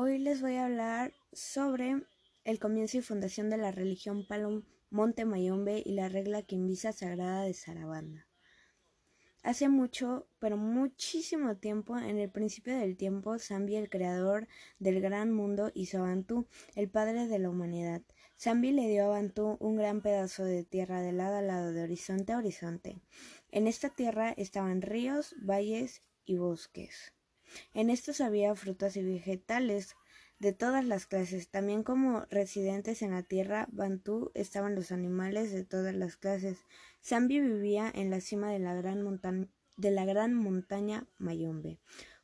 Hoy 0.00 0.18
les 0.18 0.40
voy 0.40 0.54
a 0.54 0.66
hablar 0.66 1.12
sobre 1.32 2.00
el 2.44 2.60
comienzo 2.60 2.98
y 2.98 3.02
fundación 3.02 3.50
de 3.50 3.56
la 3.56 3.72
religión 3.72 4.24
Palo 4.28 4.62
Monte 4.90 5.24
Mayombe 5.24 5.82
y 5.84 5.90
la 5.94 6.08
regla 6.08 6.42
quimbisa 6.42 6.92
sagrada 6.92 7.42
de 7.42 7.52
Sarabanda. 7.52 8.28
Hace 9.42 9.68
mucho, 9.68 10.28
pero 10.38 10.56
muchísimo 10.56 11.56
tiempo, 11.56 11.98
en 11.98 12.16
el 12.16 12.30
principio 12.30 12.78
del 12.78 12.96
tiempo, 12.96 13.40
Zambi, 13.40 13.74
el 13.74 13.90
creador 13.90 14.46
del 14.78 15.00
gran 15.00 15.32
mundo, 15.32 15.72
hizo 15.74 16.04
a 16.04 16.16
el 16.76 16.88
padre 16.88 17.26
de 17.26 17.38
la 17.40 17.50
humanidad. 17.50 18.02
Zambi 18.38 18.70
le 18.70 18.86
dio 18.86 19.06
a 19.06 19.08
Bantú 19.08 19.56
un 19.58 19.74
gran 19.74 20.00
pedazo 20.00 20.44
de 20.44 20.62
tierra 20.62 21.02
de 21.02 21.10
lado 21.10 21.38
a 21.38 21.42
lado, 21.42 21.72
de 21.72 21.82
horizonte 21.82 22.32
a 22.32 22.38
horizonte. 22.38 23.00
En 23.50 23.66
esta 23.66 23.88
tierra 23.88 24.30
estaban 24.30 24.80
ríos, 24.80 25.34
valles 25.40 26.04
y 26.24 26.36
bosques. 26.36 27.17
En 27.74 27.90
estos 27.90 28.20
había 28.20 28.54
frutas 28.54 28.96
y 28.96 29.02
vegetales 29.02 29.96
de 30.38 30.52
todas 30.52 30.84
las 30.84 31.06
clases. 31.06 31.48
También 31.48 31.82
como 31.82 32.24
residentes 32.30 33.02
en 33.02 33.12
la 33.12 33.22
tierra 33.22 33.68
Bantú 33.70 34.30
estaban 34.34 34.74
los 34.74 34.92
animales 34.92 35.52
de 35.52 35.64
todas 35.64 35.94
las 35.94 36.16
clases. 36.16 36.58
Zambi 37.02 37.40
vivía 37.40 37.90
en 37.94 38.10
la 38.10 38.20
cima 38.20 38.50
de 38.50 38.58
la 38.58 38.74
gran, 38.74 39.50
de 39.76 39.90
la 39.90 40.04
gran 40.04 40.34
montaña 40.34 41.06
Mayombe. 41.18 41.78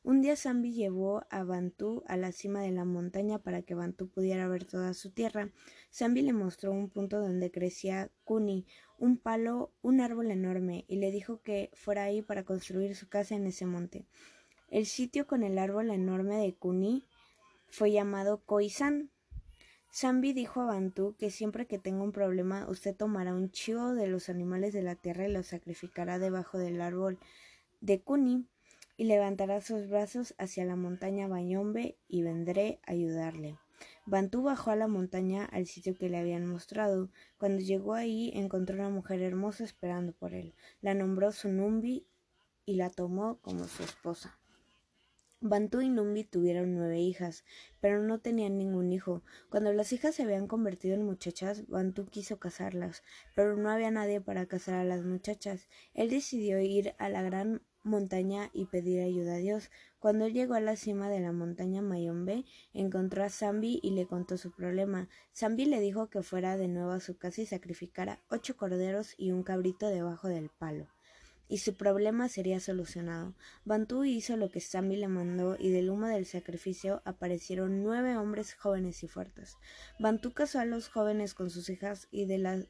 Un 0.07 0.21
día 0.21 0.37
Zambi 0.37 0.75
llevó 0.75 1.25
a 1.31 1.45
Bantú 1.45 2.05
a 2.07 2.19
la 2.19 2.31
cima 2.31 2.61
de 2.61 2.71
la 2.71 2.85
montaña 2.85 3.39
para 3.39 3.63
que 3.63 3.75
Bantú 3.75 4.11
pudiera 4.11 4.47
ver 4.49 4.67
toda 4.67 4.93
su 4.93 5.11
tierra. 5.11 5.51
Zambi 5.91 6.21
le 6.21 6.35
mostró 6.35 6.73
un 6.73 6.91
punto 6.91 7.21
donde 7.21 7.51
crecía 7.51 8.11
Kuni, 8.25 8.67
un 8.99 9.17
palo, 9.17 9.73
un 9.81 10.03
árbol 10.03 10.31
enorme, 10.31 10.85
y 10.89 10.97
le 10.97 11.11
dijo 11.11 11.41
que 11.41 11.71
fuera 11.73 12.05
ahí 12.05 12.21
para 12.21 12.45
construir 12.45 12.95
su 12.97 13.09
casa 13.09 13.35
en 13.35 13.47
ese 13.47 13.65
monte. 13.65 14.05
El 14.75 14.87
sitio 14.87 15.29
con 15.29 15.45
el 15.45 15.61
árbol 15.61 15.93
enorme 15.93 16.35
de 16.35 16.53
Kuni 16.53 17.05
fue 17.69 17.93
llamado 17.93 18.43
Khoisan. 18.45 19.09
Zambi 19.93 20.33
dijo 20.33 20.63
a 20.63 20.65
Bantú 20.65 21.15
que 21.17 21.31
siempre 21.31 21.69
que 21.69 21.79
tenga 21.79 22.03
un 22.03 22.11
problema 22.11 22.67
usted 22.69 22.93
tomará 22.97 23.35
un 23.35 23.53
chivo 23.53 23.95
de 23.95 24.09
los 24.09 24.29
animales 24.29 24.73
de 24.73 24.83
la 24.83 24.97
tierra 24.97 25.29
y 25.29 25.33
lo 25.33 25.45
sacrificará 25.45 26.19
debajo 26.19 26.59
del 26.59 26.81
árbol 26.81 27.21
de 27.83 28.01
Kuni 28.01 28.49
y 28.97 29.05
levantará 29.05 29.61
sus 29.61 29.89
brazos 29.89 30.35
hacia 30.39 30.65
la 30.65 30.75
montaña 30.75 31.29
Bayombe 31.29 31.97
y 32.09 32.23
vendré 32.23 32.81
a 32.85 32.95
ayudarle. 32.95 33.57
Bantú 34.07 34.43
bajó 34.43 34.73
a 34.73 34.77
la 34.77 34.89
montaña 34.89 35.45
al 35.45 35.67
sitio 35.67 35.97
que 35.97 36.09
le 36.09 36.19
habían 36.19 36.47
mostrado. 36.47 37.11
Cuando 37.39 37.63
llegó 37.63 37.95
ahí 37.95 38.33
encontró 38.35 38.75
una 38.75 38.91
mujer 38.91 39.23
hermosa 39.23 39.63
esperando 39.63 40.13
por 40.13 40.35
él. 40.35 40.53
La 40.81 40.95
nombró 40.95 41.31
Sunumbi 41.31 42.09
y 42.67 42.75
la 42.75 42.91
tomó 42.91 43.39
como 43.41 43.69
su 43.69 43.85
esposa. 43.85 44.37
Bantú 45.47 45.83
y 45.83 45.91
Numbi 45.91 46.25
tuvieron 46.25 46.75
nueve 46.75 47.01
hijas, 47.01 47.45
pero 47.83 48.03
no 48.03 48.19
tenían 48.19 48.57
ningún 48.57 48.91
hijo. 48.95 49.23
Cuando 49.51 49.75
las 49.75 49.93
hijas 49.93 50.15
se 50.15 50.23
habían 50.23 50.47
convertido 50.47 50.95
en 50.95 51.05
muchachas, 51.05 51.69
Bantú 51.69 52.07
quiso 52.07 52.39
casarlas, 52.39 53.03
pero 53.35 53.55
no 53.55 53.69
había 53.69 53.91
nadie 53.91 54.23
para 54.23 54.47
casar 54.47 54.77
a 54.77 54.85
las 54.85 55.05
muchachas. 55.05 55.69
Él 55.93 56.09
decidió 56.09 56.61
ir 56.61 56.95
a 56.97 57.11
la 57.11 57.21
gran 57.21 57.61
montaña 57.83 58.49
y 58.55 58.65
pedir 58.65 59.03
ayuda 59.03 59.35
a 59.35 59.37
Dios. 59.37 59.71
Cuando 59.99 60.25
él 60.25 60.33
llegó 60.33 60.55
a 60.55 60.61
la 60.61 60.77
cima 60.77 61.11
de 61.11 61.21
la 61.21 61.33
montaña 61.33 61.83
Mayombe, 61.83 62.47
encontró 62.73 63.23
a 63.23 63.29
Zambi 63.29 63.81
y 63.83 63.91
le 63.91 64.07
contó 64.07 64.39
su 64.39 64.51
problema. 64.51 65.11
Zambi 65.37 65.67
le 65.67 65.79
dijo 65.79 66.09
que 66.09 66.23
fuera 66.23 66.57
de 66.57 66.69
nuevo 66.69 66.93
a 66.93 67.01
su 67.01 67.19
casa 67.19 67.43
y 67.43 67.47
sacrificara 67.47 68.23
ocho 68.31 68.57
corderos 68.57 69.15
y 69.19 69.33
un 69.33 69.43
cabrito 69.43 69.89
debajo 69.89 70.29
del 70.29 70.49
palo 70.49 70.94
y 71.49 71.59
su 71.59 71.77
problema 71.77 72.29
sería 72.29 72.61
solucionado. 72.61 73.35
Bantú 73.65 74.05
hizo 74.05 74.37
lo 74.37 74.51
que 74.51 74.61
Zambi 74.61 74.97
le 74.97 75.09
mandó 75.09 75.57
y 75.59 75.71
del 75.71 75.91
humo 75.91 76.07
del 76.07 76.27
sacrificio 76.27 77.03
aparecieron 77.05 77.83
nueve 77.83 78.17
hombres 78.17 78.55
jóvenes 78.55 79.03
y 79.03 79.09
fuertes. 79.09 79.57
Bantú 79.99 80.33
casó 80.33 80.59
a 80.59 80.65
los 80.65 80.89
jóvenes 80.89 81.35
con 81.35 81.51
sus 81.51 81.69
hijas 81.69 82.09
y 82.11 82.27
de 82.27 82.67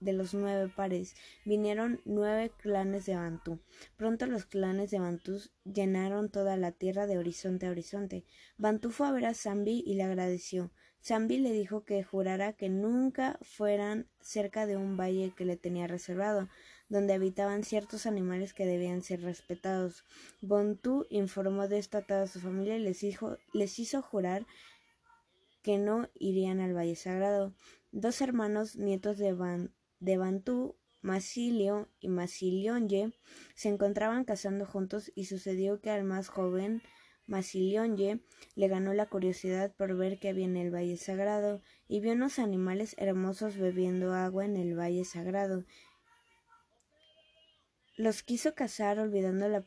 de 0.00 0.12
los 0.12 0.32
nueve 0.32 0.70
pares 0.74 1.16
vinieron 1.44 2.00
nueve 2.04 2.52
clanes 2.58 3.06
de 3.06 3.16
Bantú. 3.16 3.58
Pronto 3.96 4.26
los 4.26 4.44
clanes 4.44 4.90
de 4.90 5.00
Bantú 5.00 5.40
llenaron 5.64 6.30
toda 6.30 6.56
la 6.56 6.72
tierra 6.72 7.06
de 7.06 7.18
horizonte 7.18 7.66
a 7.66 7.70
horizonte. 7.70 8.24
Bantú 8.58 8.90
fue 8.90 9.08
a 9.08 9.12
ver 9.12 9.26
a 9.26 9.34
Zambi 9.34 9.82
y 9.84 9.94
le 9.94 10.04
agradeció. 10.04 10.70
Zambi 11.02 11.38
le 11.38 11.52
dijo 11.52 11.84
que 11.84 12.02
jurara 12.02 12.52
que 12.52 12.68
nunca 12.68 13.38
fueran 13.42 14.08
cerca 14.20 14.66
de 14.66 14.76
un 14.76 14.96
valle 14.96 15.32
que 15.36 15.44
le 15.44 15.56
tenía 15.56 15.86
reservado 15.86 16.48
donde 16.88 17.14
habitaban 17.14 17.64
ciertos 17.64 18.06
animales 18.06 18.54
que 18.54 18.66
debían 18.66 19.02
ser 19.02 19.22
respetados. 19.22 20.04
Bontú 20.40 21.06
informó 21.10 21.68
de 21.68 21.78
esto 21.78 21.98
a 21.98 22.02
toda 22.02 22.26
su 22.26 22.40
familia 22.40 22.76
y 22.76 22.80
les, 22.80 23.02
les 23.52 23.78
hizo 23.78 24.02
jurar 24.02 24.46
que 25.62 25.78
no 25.78 26.08
irían 26.14 26.60
al 26.60 26.74
Valle 26.74 26.96
Sagrado. 26.96 27.54
Dos 27.92 28.20
hermanos 28.20 28.76
nietos 28.76 29.18
de, 29.18 29.68
de 30.00 30.16
Bantú, 30.16 30.76
Masilio 31.02 31.88
y 32.00 32.08
Masilionye, 32.08 33.12
se 33.54 33.68
encontraban 33.68 34.24
cazando 34.24 34.66
juntos 34.66 35.12
y 35.14 35.26
sucedió 35.26 35.80
que 35.80 35.90
al 35.90 36.04
más 36.04 36.28
joven 36.28 36.82
Masilionye 37.26 38.22
le 38.54 38.68
ganó 38.68 38.94
la 38.94 39.06
curiosidad 39.06 39.74
por 39.76 39.94
ver 39.96 40.18
qué 40.18 40.30
había 40.30 40.46
en 40.46 40.56
el 40.56 40.74
Valle 40.74 40.96
Sagrado 40.96 41.60
y 41.86 42.00
vio 42.00 42.12
unos 42.12 42.38
animales 42.38 42.94
hermosos 42.98 43.58
bebiendo 43.58 44.14
agua 44.14 44.46
en 44.46 44.56
el 44.56 44.76
Valle 44.76 45.04
Sagrado 45.04 45.64
los 47.98 48.22
quiso 48.22 48.54
casar 48.54 49.00
olvidando 49.00 49.48
la, 49.48 49.64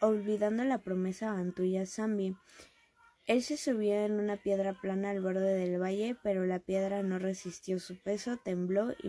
olvidando 0.00 0.62
la 0.62 0.78
promesa 0.78 1.32
Antuya 1.32 1.86
Zambi. 1.86 2.36
Él 3.26 3.42
se 3.42 3.56
subió 3.56 3.94
en 3.94 4.12
una 4.12 4.36
piedra 4.36 4.74
plana 4.74 5.10
al 5.10 5.22
borde 5.22 5.54
del 5.54 5.80
valle, 5.80 6.16
pero 6.22 6.44
la 6.44 6.58
piedra 6.58 7.02
no 7.02 7.18
resistió 7.18 7.80
su 7.80 7.96
peso, 7.96 8.36
tembló 8.36 8.92
y 9.02 9.08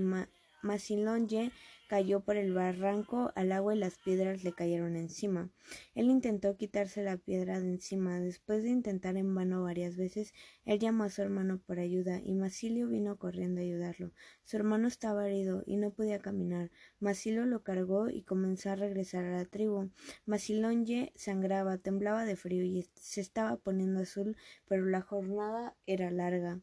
Masilonye 0.61 1.51
cayó 1.91 2.21
por 2.21 2.37
el 2.37 2.53
barranco 2.53 3.33
al 3.35 3.51
agua 3.51 3.75
y 3.75 3.77
las 3.77 3.97
piedras 3.97 4.45
le 4.45 4.53
cayeron 4.53 4.95
encima. 4.95 5.49
Él 5.93 6.09
intentó 6.09 6.55
quitarse 6.55 7.03
la 7.03 7.17
piedra 7.17 7.59
de 7.59 7.67
encima. 7.67 8.21
Después 8.21 8.63
de 8.63 8.69
intentar 8.69 9.17
en 9.17 9.35
vano 9.35 9.63
varias 9.63 9.97
veces, 9.97 10.33
él 10.63 10.79
llamó 10.79 11.03
a 11.03 11.09
su 11.09 11.21
hermano 11.21 11.59
por 11.59 11.79
ayuda 11.79 12.21
y 12.23 12.33
Masilio 12.33 12.87
vino 12.87 13.17
corriendo 13.17 13.59
a 13.59 13.65
ayudarlo. 13.65 14.13
Su 14.45 14.55
hermano 14.55 14.87
estaba 14.87 15.27
herido 15.27 15.63
y 15.65 15.75
no 15.75 15.91
podía 15.91 16.19
caminar. 16.19 16.71
Masilio 17.01 17.45
lo 17.45 17.61
cargó 17.61 18.09
y 18.09 18.21
comenzó 18.23 18.69
a 18.69 18.77
regresar 18.77 19.25
a 19.25 19.35
la 19.35 19.43
tribu. 19.43 19.89
Masilonye 20.25 21.11
sangraba, 21.17 21.77
temblaba 21.77 22.23
de 22.23 22.37
frío 22.37 22.63
y 22.63 22.87
se 22.95 23.19
estaba 23.19 23.57
poniendo 23.57 23.99
azul, 23.99 24.37
pero 24.65 24.85
la 24.85 25.01
jornada 25.01 25.75
era 25.85 26.09
larga. 26.09 26.61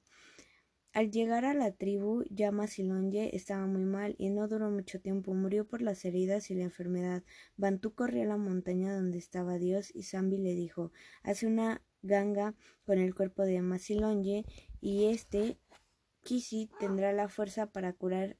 Al 0.92 1.10
llegar 1.10 1.44
a 1.44 1.54
la 1.54 1.70
tribu, 1.72 2.24
Yama 2.30 2.66
Silonye 2.66 3.30
estaba 3.36 3.66
muy 3.66 3.84
mal 3.84 4.16
y 4.18 4.30
no 4.30 4.48
duró 4.48 4.70
mucho 4.70 5.00
tiempo. 5.00 5.34
Murió 5.34 5.66
por 5.66 5.82
las 5.82 6.04
heridas 6.04 6.50
y 6.50 6.54
la 6.54 6.64
enfermedad. 6.64 7.22
Bantú 7.56 7.94
corrió 7.94 8.22
a 8.22 8.26
la 8.26 8.36
montaña 8.36 8.94
donde 8.94 9.18
estaba 9.18 9.58
Dios 9.58 9.94
y 9.94 10.02
Zambi 10.04 10.38
le 10.38 10.54
dijo: 10.54 10.90
Hace 11.22 11.46
una 11.46 11.82
ganga 12.02 12.54
con 12.84 12.98
el 12.98 13.14
cuerpo 13.14 13.42
de 13.42 13.60
Masilonye 13.60 14.44
y 14.80 15.06
este 15.06 15.58
Kisi 16.24 16.70
tendrá 16.80 17.12
la 17.12 17.28
fuerza 17.28 17.70
para 17.70 17.92
curar 17.92 18.36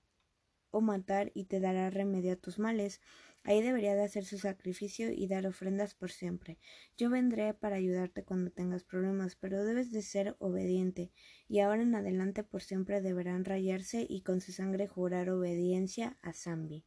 o 0.70 0.80
matar 0.80 1.30
y 1.34 1.44
te 1.44 1.60
dará 1.60 1.90
remedio 1.90 2.32
a 2.32 2.36
tus 2.36 2.58
males. 2.58 3.00
Ahí 3.44 3.62
debería 3.62 3.94
de 3.94 4.04
hacer 4.04 4.24
su 4.24 4.38
sacrificio 4.38 5.10
y 5.10 5.26
dar 5.26 5.46
ofrendas 5.46 5.94
por 5.94 6.10
siempre. 6.10 6.58
Yo 6.96 7.08
vendré 7.08 7.54
para 7.54 7.76
ayudarte 7.76 8.24
cuando 8.24 8.50
tengas 8.50 8.84
problemas, 8.84 9.36
pero 9.36 9.64
debes 9.64 9.90
de 9.90 10.02
ser 10.02 10.36
obediente, 10.38 11.12
y 11.48 11.60
ahora 11.60 11.82
en 11.82 11.94
adelante 11.94 12.44
por 12.44 12.62
siempre 12.62 13.00
deberán 13.00 13.44
rayarse 13.44 14.06
y 14.08 14.20
con 14.20 14.40
su 14.40 14.52
sangre 14.52 14.86
jurar 14.86 15.30
obediencia 15.30 16.18
a 16.22 16.32
Zambi. 16.32 16.84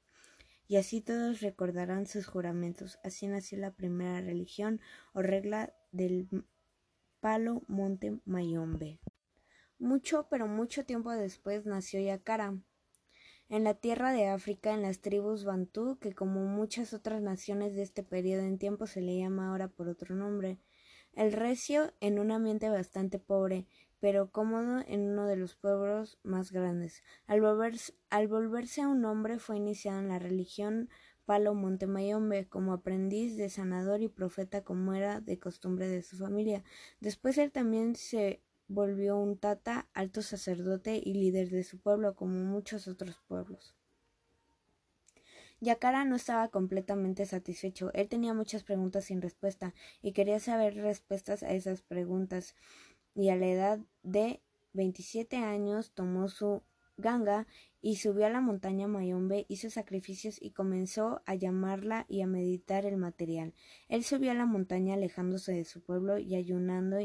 Y 0.67 0.78
así 0.78 1.01
todos 1.01 1.41
recordarán 1.41 2.06
sus 2.07 2.28
juramentos. 2.28 2.97
Así 3.03 3.28
nació 3.28 3.57
la 3.57 3.72
primera 3.72 4.22
religión 4.22 4.79
o 5.13 5.22
regla 5.22 5.73
del 5.91 6.29
palo 7.19 7.64
monte 7.67 8.20
Mayombe. 8.23 8.99
Mucho, 9.79 10.28
pero 10.29 10.47
mucho 10.47 10.85
tiempo 10.85 11.11
después 11.11 11.66
nació 11.66 11.99
Yakara, 11.99 12.58
en 13.52 13.66
la 13.66 13.74
tierra 13.74 14.14
de 14.14 14.28
África, 14.28 14.74
en 14.74 14.82
las 14.82 15.02
tribus 15.02 15.44
Bantú, 15.44 15.98
que 16.00 16.14
como 16.14 16.46
muchas 16.46 16.94
otras 16.94 17.22
naciones 17.22 17.76
de 17.76 17.82
este 17.82 18.02
periodo 18.02 18.44
en 18.44 18.58
tiempo 18.58 18.88
se 18.88 19.02
le 19.02 19.18
llama 19.18 19.50
ahora 19.50 19.68
por 19.68 19.90
otro 19.90 20.16
nombre. 20.16 20.58
El 21.12 21.34
recio 21.34 21.92
en 22.00 22.18
un 22.18 22.32
ambiente 22.32 22.70
bastante 22.70 23.20
pobre, 23.20 23.68
pero 24.00 24.32
cómodo 24.32 24.82
en 24.88 25.02
uno 25.02 25.28
de 25.28 25.36
los 25.36 25.56
pueblos 25.56 26.18
más 26.24 26.53
grandes. 26.53 27.03
Al 27.28 27.42
volverse, 27.42 27.94
al 28.09 28.30
volverse 28.30 28.86
un 28.86 29.03
hombre 29.03 29.38
fue 29.38 29.58
iniciado 29.58 30.00
en 30.00 30.08
la 30.08 30.18
religión 30.18 30.88
Palo 31.26 31.53
Montemayombe 31.53 32.48
como 32.48 32.72
aprendiz 32.72 33.36
de 33.36 33.50
sanador 33.50 34.02
y 34.02 34.08
profeta 34.08 34.64
como 34.64 34.94
era 34.94 35.20
de 35.20 35.40
costumbre 35.40 35.90
de 35.90 36.03
su 36.03 36.16
familia. 36.16 36.64
Después 37.02 37.38
él 37.38 37.52
también 37.52 37.98
se 37.98 38.42
volvió 38.73 39.18
un 39.18 39.38
tata, 39.38 39.88
alto 39.94 40.22
sacerdote 40.22 41.02
y 41.03 41.14
líder 41.14 41.50
de 41.50 41.64
su 41.64 41.78
pueblo, 41.78 42.16
como 42.16 42.34
muchos 42.46 42.88
otros 42.88 43.20
pueblos. 43.28 43.76
Yakara 45.59 46.06
no 46.06 46.16
estaba 46.16 46.47
completamente 46.47 47.26
satisfecho. 47.26 47.91
Él 47.94 48.08
tenía 48.08 48.34
muchas 48.34 48.64
preguntas 48.64 49.06
sin 49.06 49.22
respuesta 49.22 49.73
y 50.02 50.14
quería 50.14 50.40
saber 50.40 50.76
respuestas 50.76 51.44
a 51.44 51.52
esas 51.52 51.82
preguntas. 51.82 52.56
y 53.14 53.28
a 53.28 53.35
la 53.35 53.47
edad 53.47 53.79
de 54.03 54.40
27 54.72 55.35
años 55.35 55.91
tomó 55.91 56.29
su 56.29 56.64
ganga 56.96 57.46
y 57.82 57.97
subió 57.97 58.26
a 58.26 58.29
la 58.29 58.40
montaña 58.40 58.88
Mayombe, 58.88 59.46
hizo 59.50 59.70
sacrificios 59.70 60.41
y 60.41 60.52
comenzó 60.52 61.22
a 61.26 61.35
llamarla 61.35 62.06
y 62.08 62.22
a 62.22 62.28
meditar 62.28 62.85
el 62.85 62.96
material. 62.96 63.53
Él 63.90 64.06
subió 64.06 64.32
a 64.32 64.35
la 64.35 64.46
montaña 64.46 64.94
alejándose 64.94 65.52
de 65.52 65.66
su 65.66 65.82
pueblo 65.82 66.20
y 66.20 66.35
ayunando 66.35 67.00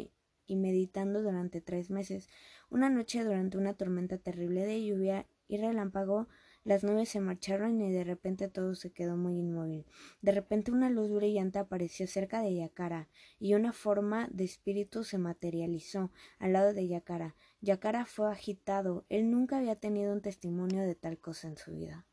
meditando 0.55 1.21
durante 1.23 1.61
tres 1.61 1.91
meses. 1.91 2.29
Una 2.71 2.89
noche 2.89 3.25
durante 3.25 3.59
una 3.59 3.75
tormenta 3.75 4.19
terrible 4.19 4.65
de 4.65 4.85
lluvia 4.85 5.27
y 5.49 5.57
relámpago 5.57 6.29
las 6.67 6.83
nubes 6.83 7.11
se 7.11 7.21
marcharon 7.21 7.81
y 7.81 7.93
de 7.93 8.03
repente 8.03 8.49
todo 8.49 8.75
se 8.75 8.91
quedó 8.91 9.17
muy 9.17 9.39
inmóvil. 9.39 9.87
De 10.21 10.33
repente 10.33 10.73
una 10.73 10.91
luz 10.91 11.13
brillante 11.13 11.61
apareció 11.61 12.09
cerca 12.09 12.43
de 12.43 12.57
Yakara 12.57 13.09
y 13.39 13.55
una 13.55 13.73
forma 13.73 14.29
de 14.33 14.43
espíritu 14.43 15.05
se 15.05 15.17
materializó 15.17 16.11
al 16.41 16.55
lado 16.55 16.75
de 16.75 16.89
Yakara. 16.89 17.37
Yakara 17.61 18.05
fue 18.05 18.33
agitado. 18.33 19.07
Él 19.09 19.31
nunca 19.31 19.59
había 19.59 19.77
tenido 19.77 20.13
un 20.13 20.23
testimonio 20.23 20.83
de 20.83 20.97
tal 20.97 21.19
cosa 21.19 21.47
en 21.47 21.57
su 21.57 21.71
vida. 21.71 22.05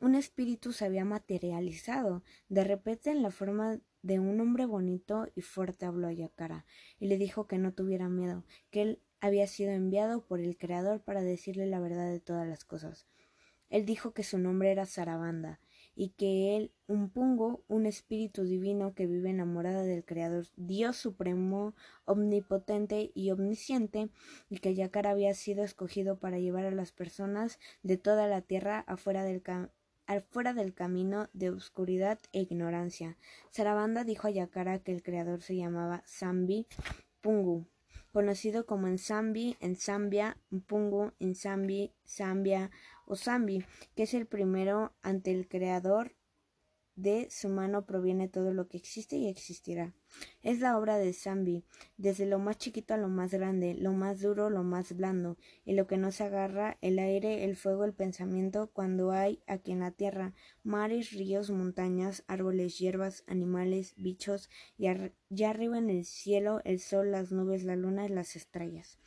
Un 0.00 0.14
espíritu 0.14 0.72
se 0.72 0.84
había 0.84 1.04
materializado. 1.04 2.22
De 2.48 2.62
repente 2.62 3.10
en 3.10 3.22
la 3.22 3.32
forma 3.32 3.80
de 4.02 4.20
un 4.20 4.40
hombre 4.40 4.64
bonito 4.64 5.26
y 5.34 5.42
fuerte 5.42 5.86
habló 5.86 6.06
a 6.06 6.12
Yakara 6.12 6.66
y 7.00 7.08
le 7.08 7.18
dijo 7.18 7.48
que 7.48 7.58
no 7.58 7.74
tuviera 7.74 8.08
miedo, 8.08 8.44
que 8.70 8.82
él 8.82 9.02
había 9.20 9.48
sido 9.48 9.72
enviado 9.72 10.24
por 10.24 10.38
el 10.38 10.56
Creador 10.56 11.02
para 11.02 11.22
decirle 11.22 11.66
la 11.66 11.80
verdad 11.80 12.10
de 12.10 12.20
todas 12.20 12.46
las 12.46 12.64
cosas. 12.64 13.08
Él 13.70 13.84
dijo 13.84 14.12
que 14.14 14.22
su 14.22 14.38
nombre 14.38 14.70
era 14.70 14.86
Sarabanda 14.86 15.60
y 15.94 16.10
que 16.10 16.56
él, 16.56 16.72
un 16.86 17.10
pungo, 17.10 17.64
un 17.66 17.84
espíritu 17.84 18.44
divino 18.44 18.94
que 18.94 19.08
vive 19.08 19.30
enamorada 19.30 19.82
del 19.82 20.04
Creador, 20.04 20.46
Dios 20.54 20.96
supremo, 20.96 21.74
omnipotente 22.04 23.10
y 23.14 23.32
omnisciente, 23.32 24.08
y 24.48 24.58
que 24.58 24.76
Yakar 24.76 25.08
había 25.08 25.34
sido 25.34 25.64
escogido 25.64 26.20
para 26.20 26.38
llevar 26.38 26.66
a 26.66 26.70
las 26.70 26.92
personas 26.92 27.58
de 27.82 27.96
toda 27.96 28.28
la 28.28 28.42
tierra 28.42 28.84
afuera 28.86 29.24
del, 29.24 29.42
afuera 30.16 30.52
del 30.52 30.74
camino 30.74 31.28
de 31.32 31.50
oscuridad 31.50 32.18
e 32.32 32.40
ignorancia. 32.40 33.16
Sarabanda 33.50 34.02
dijo 34.02 34.26
a 34.26 34.30
Yakara 34.30 34.80
que 34.80 34.92
el 34.92 35.02
Creador 35.04 35.42
se 35.42 35.54
llamaba 35.54 36.02
Zambi 36.06 36.66
Pungu 37.20 37.68
conocido 38.12 38.66
como 38.66 38.88
Ensambi, 38.88 39.56
Ensambia, 39.60 40.38
Mpungu, 40.50 41.12
Insambi, 41.18 41.92
Zambia 42.04 42.70
o 43.06 43.16
Zambi, 43.16 43.64
que 43.94 44.04
es 44.04 44.14
el 44.14 44.26
primero 44.26 44.92
ante 45.02 45.30
el 45.30 45.46
creador 45.48 46.16
de 46.98 47.28
su 47.30 47.48
mano 47.48 47.86
proviene 47.86 48.26
todo 48.26 48.52
lo 48.52 48.66
que 48.66 48.76
existe 48.76 49.16
y 49.16 49.28
existirá. 49.28 49.94
Es 50.42 50.58
la 50.58 50.76
obra 50.76 50.98
de 50.98 51.12
Zambi, 51.12 51.62
desde 51.96 52.26
lo 52.26 52.40
más 52.40 52.58
chiquito 52.58 52.94
a 52.94 52.96
lo 52.96 53.08
más 53.08 53.30
grande, 53.32 53.74
lo 53.74 53.92
más 53.92 54.20
duro, 54.20 54.50
lo 54.50 54.64
más 54.64 54.96
blando, 54.96 55.36
y 55.64 55.74
lo 55.74 55.86
que 55.86 55.96
no 55.96 56.10
se 56.10 56.24
agarra, 56.24 56.76
el 56.80 56.98
aire, 56.98 57.44
el 57.44 57.54
fuego, 57.54 57.84
el 57.84 57.92
pensamiento, 57.92 58.70
cuando 58.72 59.12
hay 59.12 59.40
aquí 59.46 59.70
en 59.70 59.80
la 59.80 59.92
tierra 59.92 60.34
mares, 60.64 61.12
ríos, 61.12 61.50
montañas, 61.50 62.24
árboles, 62.26 62.78
hierbas, 62.78 63.22
animales, 63.28 63.94
bichos, 63.96 64.50
y 64.76 64.88
ya 65.30 65.50
arriba 65.50 65.78
en 65.78 65.90
el 65.90 66.04
cielo, 66.04 66.60
el 66.64 66.80
sol, 66.80 67.12
las 67.12 67.30
nubes, 67.30 67.62
la 67.62 67.76
luna 67.76 68.06
y 68.06 68.08
las 68.08 68.34
estrellas. 68.34 68.98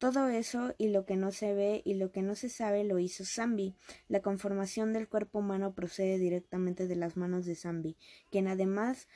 Todo 0.00 0.28
eso 0.28 0.74
y 0.78 0.88
lo 0.88 1.04
que 1.04 1.16
no 1.16 1.30
se 1.30 1.52
ve 1.52 1.82
y 1.84 1.92
lo 1.92 2.10
que 2.10 2.22
no 2.22 2.34
se 2.34 2.48
sabe 2.48 2.84
lo 2.84 2.98
hizo 2.98 3.26
Zambi. 3.26 3.76
La 4.08 4.22
conformación 4.22 4.94
del 4.94 5.10
cuerpo 5.10 5.40
humano 5.40 5.74
procede 5.74 6.16
directamente 6.16 6.86
de 6.86 6.96
las 6.96 7.18
manos 7.18 7.44
de 7.44 7.54
Zambi, 7.54 7.98
quien 8.30 8.48
además 8.48 9.08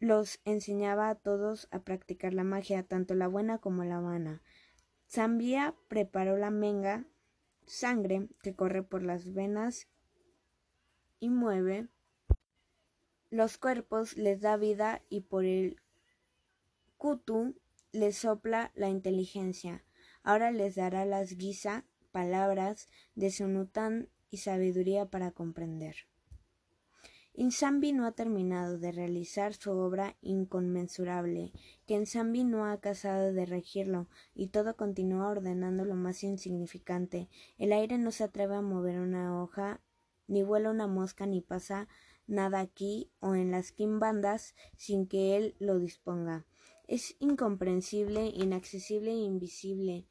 los 0.00 0.38
enseñaba 0.44 1.08
a 1.08 1.14
todos 1.14 1.66
a 1.70 1.78
practicar 1.78 2.34
la 2.34 2.44
magia, 2.44 2.82
tanto 2.82 3.14
la 3.14 3.26
buena 3.26 3.56
como 3.56 3.84
la 3.84 4.00
vana. 4.00 4.42
Zambia 5.08 5.74
preparó 5.88 6.36
la 6.36 6.50
menga, 6.50 7.06
sangre 7.64 8.28
que 8.42 8.54
corre 8.54 8.82
por 8.82 9.02
las 9.02 9.32
venas 9.32 9.88
y 11.20 11.30
mueve 11.30 11.88
los 13.30 13.56
cuerpos, 13.56 14.14
les 14.18 14.42
da 14.42 14.58
vida 14.58 15.00
y 15.08 15.22
por 15.22 15.46
el 15.46 15.80
kutu 16.98 17.54
les 17.92 18.16
sopla 18.16 18.72
la 18.74 18.88
inteligencia. 18.88 19.84
Ahora 20.22 20.50
les 20.50 20.74
dará 20.74 21.04
las 21.04 21.36
guisa, 21.36 21.84
palabras 22.12 22.88
de 23.14 23.30
Sunután 23.30 24.08
y 24.30 24.38
sabiduría 24.38 25.06
para 25.06 25.30
comprender. 25.30 25.96
Insambi 27.38 27.92
no 27.92 28.06
ha 28.06 28.12
terminado 28.12 28.78
de 28.78 28.92
realizar 28.92 29.52
su 29.52 29.70
obra 29.70 30.16
inconmensurable, 30.22 31.52
que 31.86 31.92
Insambi 31.92 32.44
no 32.44 32.64
ha 32.64 32.80
casado 32.80 33.34
de 33.34 33.44
regirlo, 33.44 34.08
y 34.34 34.46
todo 34.46 34.74
continúa 34.74 35.28
ordenando 35.28 35.84
lo 35.84 35.96
más 35.96 36.24
insignificante. 36.24 37.28
El 37.58 37.74
aire 37.74 37.98
no 37.98 38.10
se 38.10 38.24
atreve 38.24 38.54
a 38.54 38.62
mover 38.62 38.98
una 39.00 39.38
hoja, 39.38 39.82
ni 40.26 40.42
vuela 40.42 40.70
una 40.70 40.86
mosca, 40.86 41.26
ni 41.26 41.42
pasa 41.42 41.88
nada 42.26 42.60
aquí 42.60 43.10
o 43.20 43.34
en 43.34 43.50
las 43.50 43.70
quimbandas 43.70 44.54
sin 44.74 45.06
que 45.06 45.36
él 45.36 45.56
lo 45.58 45.78
disponga. 45.78 46.46
Es 46.88 47.16
incomprensible, 47.18 48.28
inaccesible 48.28 49.10
e 49.10 49.16
invisible. 49.16 50.06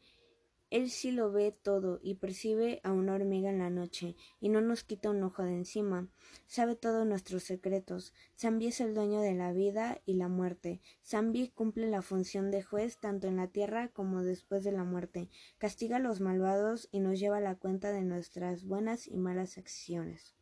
Él 0.71 0.89
sí 0.89 1.11
lo 1.11 1.31
ve 1.31 1.53
todo 1.53 2.01
y 2.03 2.15
percibe 2.15 2.81
a 2.83 2.91
una 2.91 3.13
hormiga 3.13 3.49
en 3.49 3.59
la 3.59 3.69
noche 3.69 4.17
y 4.41 4.49
no 4.49 4.59
nos 4.59 4.83
quita 4.83 5.09
un 5.09 5.23
ojo 5.23 5.43
de 5.43 5.53
encima. 5.53 6.09
Sabe 6.47 6.75
todos 6.75 7.07
nuestros 7.07 7.43
secretos. 7.43 8.13
Zambi 8.37 8.67
es 8.67 8.81
el 8.81 8.93
dueño 8.93 9.21
de 9.21 9.35
la 9.35 9.53
vida 9.53 10.01
y 10.05 10.15
la 10.15 10.27
muerte. 10.27 10.81
Zambi 11.01 11.47
cumple 11.47 11.87
la 11.87 12.01
función 12.01 12.51
de 12.51 12.61
juez 12.61 12.97
tanto 12.99 13.27
en 13.27 13.37
la 13.37 13.47
tierra 13.47 13.87
como 13.87 14.21
después 14.23 14.65
de 14.65 14.73
la 14.73 14.83
muerte. 14.83 15.29
Castiga 15.57 15.95
a 15.95 15.99
los 15.99 16.19
malvados 16.19 16.89
y 16.91 16.99
nos 16.99 17.19
lleva 17.19 17.39
la 17.39 17.55
cuenta 17.55 17.93
de 17.93 18.01
nuestras 18.01 18.65
buenas 18.65 19.07
y 19.07 19.15
malas 19.15 19.57
acciones. 19.57 20.35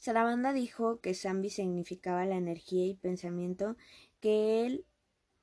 Sarabanda 0.00 0.54
dijo 0.54 0.98
que 1.02 1.12
Zambi 1.12 1.50
significaba 1.50 2.24
la 2.24 2.38
energía 2.38 2.86
y 2.86 2.94
pensamiento, 2.94 3.76
que 4.20 4.64
él 4.64 4.86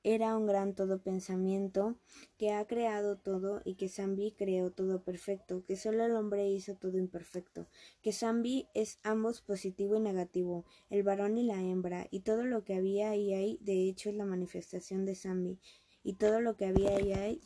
era 0.02 0.36
un 0.36 0.48
gran 0.48 0.74
todo 0.74 1.00
pensamiento, 1.00 2.00
que 2.38 2.54
ha 2.54 2.66
creado 2.66 3.20
todo 3.20 3.62
y 3.66 3.76
que 3.76 3.88
Zambi 3.88 4.32
creó 4.32 4.72
todo 4.72 5.04
perfecto, 5.04 5.64
que 5.64 5.76
solo 5.76 6.06
el 6.06 6.16
hombre 6.16 6.50
hizo 6.50 6.74
todo 6.74 6.98
imperfecto, 6.98 7.68
que 8.02 8.12
Zambi 8.12 8.68
es 8.74 8.98
ambos 9.04 9.42
positivo 9.42 9.96
y 9.96 10.00
negativo, 10.00 10.66
el 10.90 11.04
varón 11.04 11.38
y 11.38 11.44
la 11.44 11.62
hembra, 11.62 12.08
y 12.10 12.22
todo 12.22 12.44
lo 12.44 12.64
que 12.64 12.74
había 12.74 13.16
y 13.16 13.36
hay, 13.36 13.60
de 13.62 13.88
hecho, 13.88 14.10
es 14.10 14.16
la 14.16 14.26
manifestación 14.26 15.06
de 15.06 15.14
Zambi, 15.14 15.60
y 16.02 16.14
todo 16.14 16.42
lo 16.42 16.58
que 16.58 16.66
había 16.66 17.00
y 17.00 17.14
hay 17.14 17.42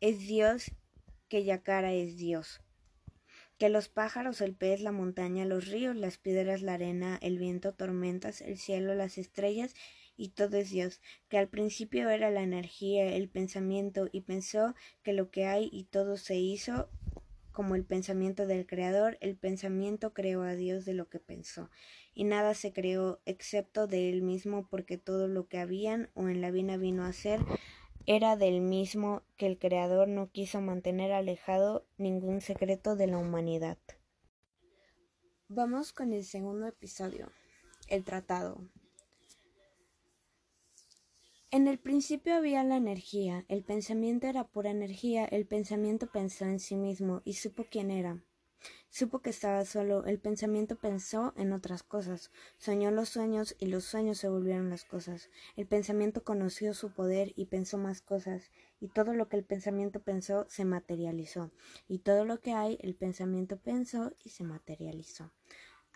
es 0.00 0.20
Dios, 0.20 0.72
que 1.28 1.44
Yakara 1.44 1.92
es 1.92 2.16
Dios 2.16 2.62
que 3.58 3.68
los 3.68 3.88
pájaros, 3.88 4.40
el 4.40 4.54
pez, 4.54 4.80
la 4.80 4.92
montaña, 4.92 5.44
los 5.44 5.68
ríos, 5.68 5.96
las 5.96 6.18
piedras, 6.18 6.62
la 6.62 6.74
arena, 6.74 7.18
el 7.22 7.38
viento, 7.38 7.72
tormentas, 7.72 8.40
el 8.40 8.58
cielo, 8.58 8.94
las 8.94 9.18
estrellas 9.18 9.74
y 10.16 10.30
todo 10.30 10.56
es 10.56 10.70
Dios, 10.70 11.00
que 11.28 11.38
al 11.38 11.48
principio 11.48 12.08
era 12.08 12.30
la 12.30 12.42
energía, 12.42 13.14
el 13.14 13.28
pensamiento, 13.28 14.08
y 14.12 14.22
pensó 14.22 14.74
que 15.02 15.12
lo 15.12 15.30
que 15.30 15.46
hay 15.46 15.68
y 15.72 15.84
todo 15.84 16.16
se 16.16 16.36
hizo 16.36 16.88
como 17.52 17.74
el 17.74 17.84
pensamiento 17.84 18.46
del 18.46 18.66
Creador, 18.66 19.16
el 19.20 19.36
pensamiento 19.36 20.12
creó 20.12 20.42
a 20.42 20.54
Dios 20.54 20.84
de 20.84 20.92
lo 20.92 21.08
que 21.08 21.20
pensó, 21.20 21.70
y 22.14 22.24
nada 22.24 22.54
se 22.54 22.72
creó 22.72 23.20
excepto 23.24 23.86
de 23.86 24.10
él 24.10 24.22
mismo, 24.22 24.68
porque 24.68 24.98
todo 24.98 25.28
lo 25.28 25.48
que 25.48 25.58
habían 25.58 26.10
o 26.14 26.28
en 26.28 26.40
la 26.40 26.50
vida 26.50 26.76
vino 26.76 27.04
a 27.04 27.12
ser 27.12 27.40
era 28.06 28.36
del 28.36 28.60
mismo 28.60 29.24
que 29.36 29.46
el 29.46 29.58
Creador 29.58 30.06
no 30.06 30.30
quiso 30.30 30.60
mantener 30.60 31.12
alejado 31.12 31.86
ningún 31.98 32.40
secreto 32.40 32.94
de 32.94 33.08
la 33.08 33.18
humanidad. 33.18 33.78
Vamos 35.48 35.92
con 35.92 36.12
el 36.12 36.24
segundo 36.24 36.68
episodio, 36.68 37.32
el 37.88 38.04
tratado. 38.04 38.68
En 41.50 41.66
el 41.66 41.78
principio 41.78 42.36
había 42.36 42.62
la 42.62 42.76
energía, 42.76 43.44
el 43.48 43.64
pensamiento 43.64 44.28
era 44.28 44.46
pura 44.46 44.70
energía, 44.70 45.24
el 45.24 45.46
pensamiento 45.46 46.06
pensó 46.06 46.44
en 46.44 46.60
sí 46.60 46.76
mismo 46.76 47.22
y 47.24 47.34
supo 47.34 47.66
quién 47.68 47.90
era. 47.90 48.22
Supo 48.88 49.20
que 49.20 49.30
estaba 49.30 49.64
solo, 49.64 50.06
el 50.06 50.18
pensamiento 50.18 50.76
pensó 50.76 51.34
en 51.36 51.52
otras 51.52 51.82
cosas, 51.82 52.30
soñó 52.56 52.90
los 52.90 53.10
sueños 53.10 53.54
y 53.58 53.66
los 53.66 53.84
sueños 53.84 54.16
se 54.16 54.28
volvieron 54.28 54.70
las 54.70 54.84
cosas. 54.84 55.28
El 55.54 55.66
pensamiento 55.66 56.24
conoció 56.24 56.72
su 56.72 56.90
poder 56.92 57.32
y 57.36 57.46
pensó 57.46 57.76
más 57.76 58.00
cosas, 58.00 58.50
y 58.80 58.88
todo 58.88 59.12
lo 59.12 59.28
que 59.28 59.36
el 59.36 59.44
pensamiento 59.44 60.00
pensó 60.00 60.46
se 60.48 60.64
materializó, 60.64 61.50
y 61.88 61.98
todo 61.98 62.24
lo 62.24 62.40
que 62.40 62.52
hay 62.52 62.78
el 62.80 62.94
pensamiento 62.94 63.58
pensó 63.58 64.12
y 64.24 64.30
se 64.30 64.44
materializó. 64.44 65.30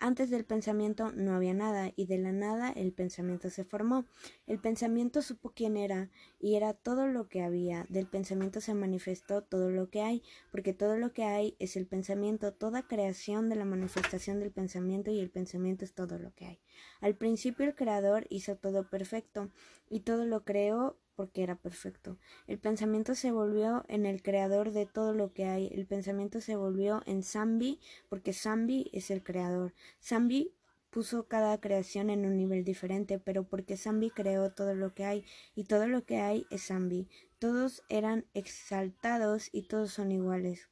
Antes 0.03 0.31
del 0.31 0.45
pensamiento 0.45 1.11
no 1.11 1.35
había 1.35 1.53
nada 1.53 1.93
y 1.95 2.07
de 2.07 2.17
la 2.17 2.31
nada 2.31 2.71
el 2.71 2.91
pensamiento 2.91 3.51
se 3.51 3.63
formó. 3.63 4.05
El 4.47 4.57
pensamiento 4.57 5.21
supo 5.21 5.51
quién 5.55 5.77
era 5.77 6.09
y 6.39 6.55
era 6.55 6.73
todo 6.73 7.05
lo 7.05 7.29
que 7.29 7.43
había. 7.43 7.85
Del 7.87 8.07
pensamiento 8.07 8.61
se 8.61 8.73
manifestó 8.73 9.43
todo 9.43 9.69
lo 9.69 9.91
que 9.91 10.01
hay, 10.01 10.23
porque 10.51 10.73
todo 10.73 10.97
lo 10.97 11.13
que 11.13 11.25
hay 11.25 11.55
es 11.59 11.77
el 11.77 11.85
pensamiento, 11.85 12.51
toda 12.51 12.87
creación 12.87 13.47
de 13.47 13.57
la 13.57 13.65
manifestación 13.65 14.39
del 14.39 14.49
pensamiento 14.49 15.11
y 15.11 15.19
el 15.19 15.29
pensamiento 15.29 15.85
es 15.85 15.93
todo 15.93 16.17
lo 16.17 16.33
que 16.33 16.47
hay. 16.47 16.59
Al 16.99 17.15
principio 17.15 17.67
el 17.67 17.75
Creador 17.75 18.25
hizo 18.31 18.55
todo 18.55 18.89
perfecto, 18.89 19.51
y 19.87 19.99
todo 19.99 20.25
lo 20.25 20.45
creó 20.45 20.97
porque 21.15 21.43
era 21.43 21.55
perfecto. 21.55 22.17
El 22.47 22.59
pensamiento 22.59 23.15
se 23.15 23.31
volvió 23.31 23.83
en 23.87 24.05
el 24.05 24.21
creador 24.21 24.71
de 24.71 24.85
todo 24.85 25.13
lo 25.13 25.33
que 25.33 25.45
hay. 25.45 25.67
El 25.73 25.85
pensamiento 25.85 26.41
se 26.41 26.55
volvió 26.55 27.01
en 27.05 27.23
Zambi 27.23 27.79
porque 28.09 28.33
Zambi 28.33 28.89
es 28.93 29.11
el 29.11 29.23
creador. 29.23 29.73
Zambi 30.01 30.53
puso 30.89 31.27
cada 31.27 31.59
creación 31.59 32.09
en 32.09 32.25
un 32.25 32.35
nivel 32.37 32.63
diferente, 32.63 33.17
pero 33.17 33.43
porque 33.43 33.77
Zambi 33.77 34.09
creó 34.09 34.51
todo 34.51 34.75
lo 34.75 34.93
que 34.93 35.05
hay 35.05 35.25
y 35.55 35.63
todo 35.63 35.87
lo 35.87 36.03
que 36.05 36.17
hay 36.19 36.45
es 36.51 36.67
Zambi. 36.67 37.07
Todos 37.39 37.83
eran 37.89 38.25
exaltados 38.33 39.49
y 39.51 39.63
todos 39.63 39.91
son 39.91 40.11
iguales. 40.11 40.69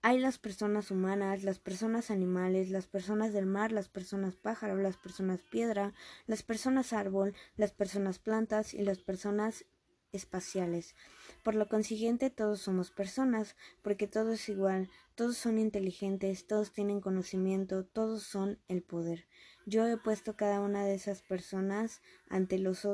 Hay 0.00 0.20
las 0.20 0.38
personas 0.38 0.92
humanas, 0.92 1.42
las 1.42 1.58
personas 1.58 2.12
animales, 2.12 2.70
las 2.70 2.86
personas 2.86 3.32
del 3.32 3.46
mar, 3.46 3.72
las 3.72 3.88
personas 3.88 4.36
pájaro, 4.36 4.76
las 4.76 4.96
personas 4.96 5.42
piedra, 5.42 5.92
las 6.26 6.44
personas 6.44 6.92
árbol, 6.92 7.34
las 7.56 7.72
personas 7.72 8.20
plantas 8.20 8.74
y 8.74 8.82
las 8.82 8.98
personas 8.98 9.64
espaciales. 10.12 10.94
Por 11.42 11.56
lo 11.56 11.68
consiguiente, 11.68 12.30
todos 12.30 12.60
somos 12.60 12.92
personas, 12.92 13.56
porque 13.82 14.06
todo 14.06 14.32
es 14.32 14.48
igual, 14.48 14.88
todos 15.16 15.36
son 15.36 15.58
inteligentes, 15.58 16.46
todos 16.46 16.72
tienen 16.72 17.00
conocimiento, 17.00 17.84
todos 17.84 18.22
son 18.22 18.60
el 18.68 18.82
poder. 18.82 19.26
Yo 19.66 19.86
he 19.86 19.96
puesto 19.96 20.36
cada 20.36 20.60
una 20.60 20.84
de 20.84 20.94
esas 20.94 21.22
personas 21.22 22.02
ante 22.28 22.58
los, 22.58 22.86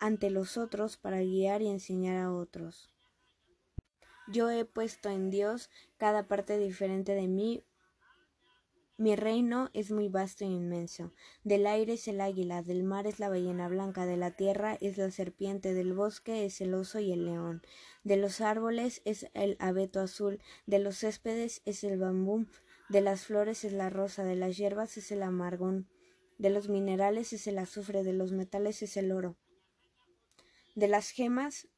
ante 0.00 0.28
los 0.28 0.58
otros 0.58 0.98
para 0.98 1.20
guiar 1.20 1.62
y 1.62 1.68
enseñar 1.68 2.18
a 2.18 2.32
otros. 2.32 2.90
Yo 4.32 4.48
he 4.48 4.64
puesto 4.64 5.10
en 5.10 5.28
Dios 5.28 5.70
cada 5.96 6.28
parte 6.28 6.56
diferente 6.56 7.16
de 7.16 7.26
mí. 7.26 7.64
Mi 8.96 9.16
reino 9.16 9.70
es 9.72 9.90
muy 9.90 10.08
vasto 10.08 10.44
e 10.44 10.48
inmenso. 10.48 11.12
Del 11.42 11.66
aire 11.66 11.94
es 11.94 12.06
el 12.06 12.20
águila, 12.20 12.62
del 12.62 12.84
mar 12.84 13.08
es 13.08 13.18
la 13.18 13.28
ballena 13.28 13.66
blanca, 13.66 14.06
de 14.06 14.16
la 14.16 14.30
tierra 14.30 14.78
es 14.80 14.98
la 14.98 15.10
serpiente, 15.10 15.74
del 15.74 15.94
bosque 15.94 16.44
es 16.44 16.60
el 16.60 16.74
oso 16.74 17.00
y 17.00 17.10
el 17.10 17.24
león, 17.24 17.62
de 18.04 18.18
los 18.18 18.40
árboles 18.40 19.02
es 19.04 19.28
el 19.34 19.56
abeto 19.58 20.00
azul, 20.00 20.40
de 20.66 20.78
los 20.78 20.98
céspedes 20.98 21.62
es 21.64 21.82
el 21.82 21.98
bambú, 21.98 22.46
de 22.88 23.00
las 23.00 23.24
flores 23.24 23.64
es 23.64 23.72
la 23.72 23.90
rosa, 23.90 24.22
de 24.22 24.36
las 24.36 24.56
hierbas 24.56 24.96
es 24.96 25.10
el 25.10 25.24
amargón, 25.24 25.88
de 26.38 26.50
los 26.50 26.68
minerales 26.68 27.32
es 27.32 27.46
el 27.48 27.58
azufre, 27.58 28.04
de 28.04 28.12
los 28.12 28.30
metales 28.32 28.82
es 28.82 28.96
el 28.96 29.10
oro, 29.10 29.36
de 30.76 30.86
las 30.88 31.10
gemas 31.10 31.68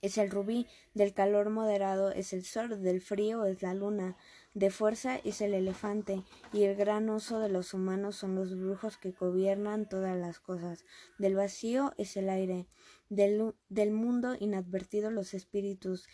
es 0.00 0.18
el 0.18 0.30
rubí, 0.30 0.66
del 0.94 1.12
calor 1.12 1.50
moderado 1.50 2.10
es 2.10 2.32
el 2.32 2.44
sol, 2.44 2.82
del 2.82 3.00
frío 3.00 3.44
es 3.44 3.62
la 3.62 3.74
luna, 3.74 4.16
de 4.54 4.70
fuerza 4.70 5.16
es 5.16 5.40
el 5.40 5.54
elefante, 5.54 6.22
y 6.52 6.64
el 6.64 6.76
gran 6.76 7.08
oso 7.08 7.40
de 7.40 7.48
los 7.48 7.74
humanos 7.74 8.16
son 8.16 8.34
los 8.34 8.58
brujos 8.58 8.96
que 8.96 9.12
gobiernan 9.12 9.88
todas 9.88 10.16
las 10.16 10.40
cosas, 10.40 10.84
del 11.18 11.34
vacío 11.34 11.92
es 11.98 12.16
el 12.16 12.28
aire, 12.30 12.66
del, 13.08 13.54
del 13.68 13.90
mundo 13.90 14.36
inadvertido 14.38 15.10
los 15.10 15.34
espíritus, 15.34 16.06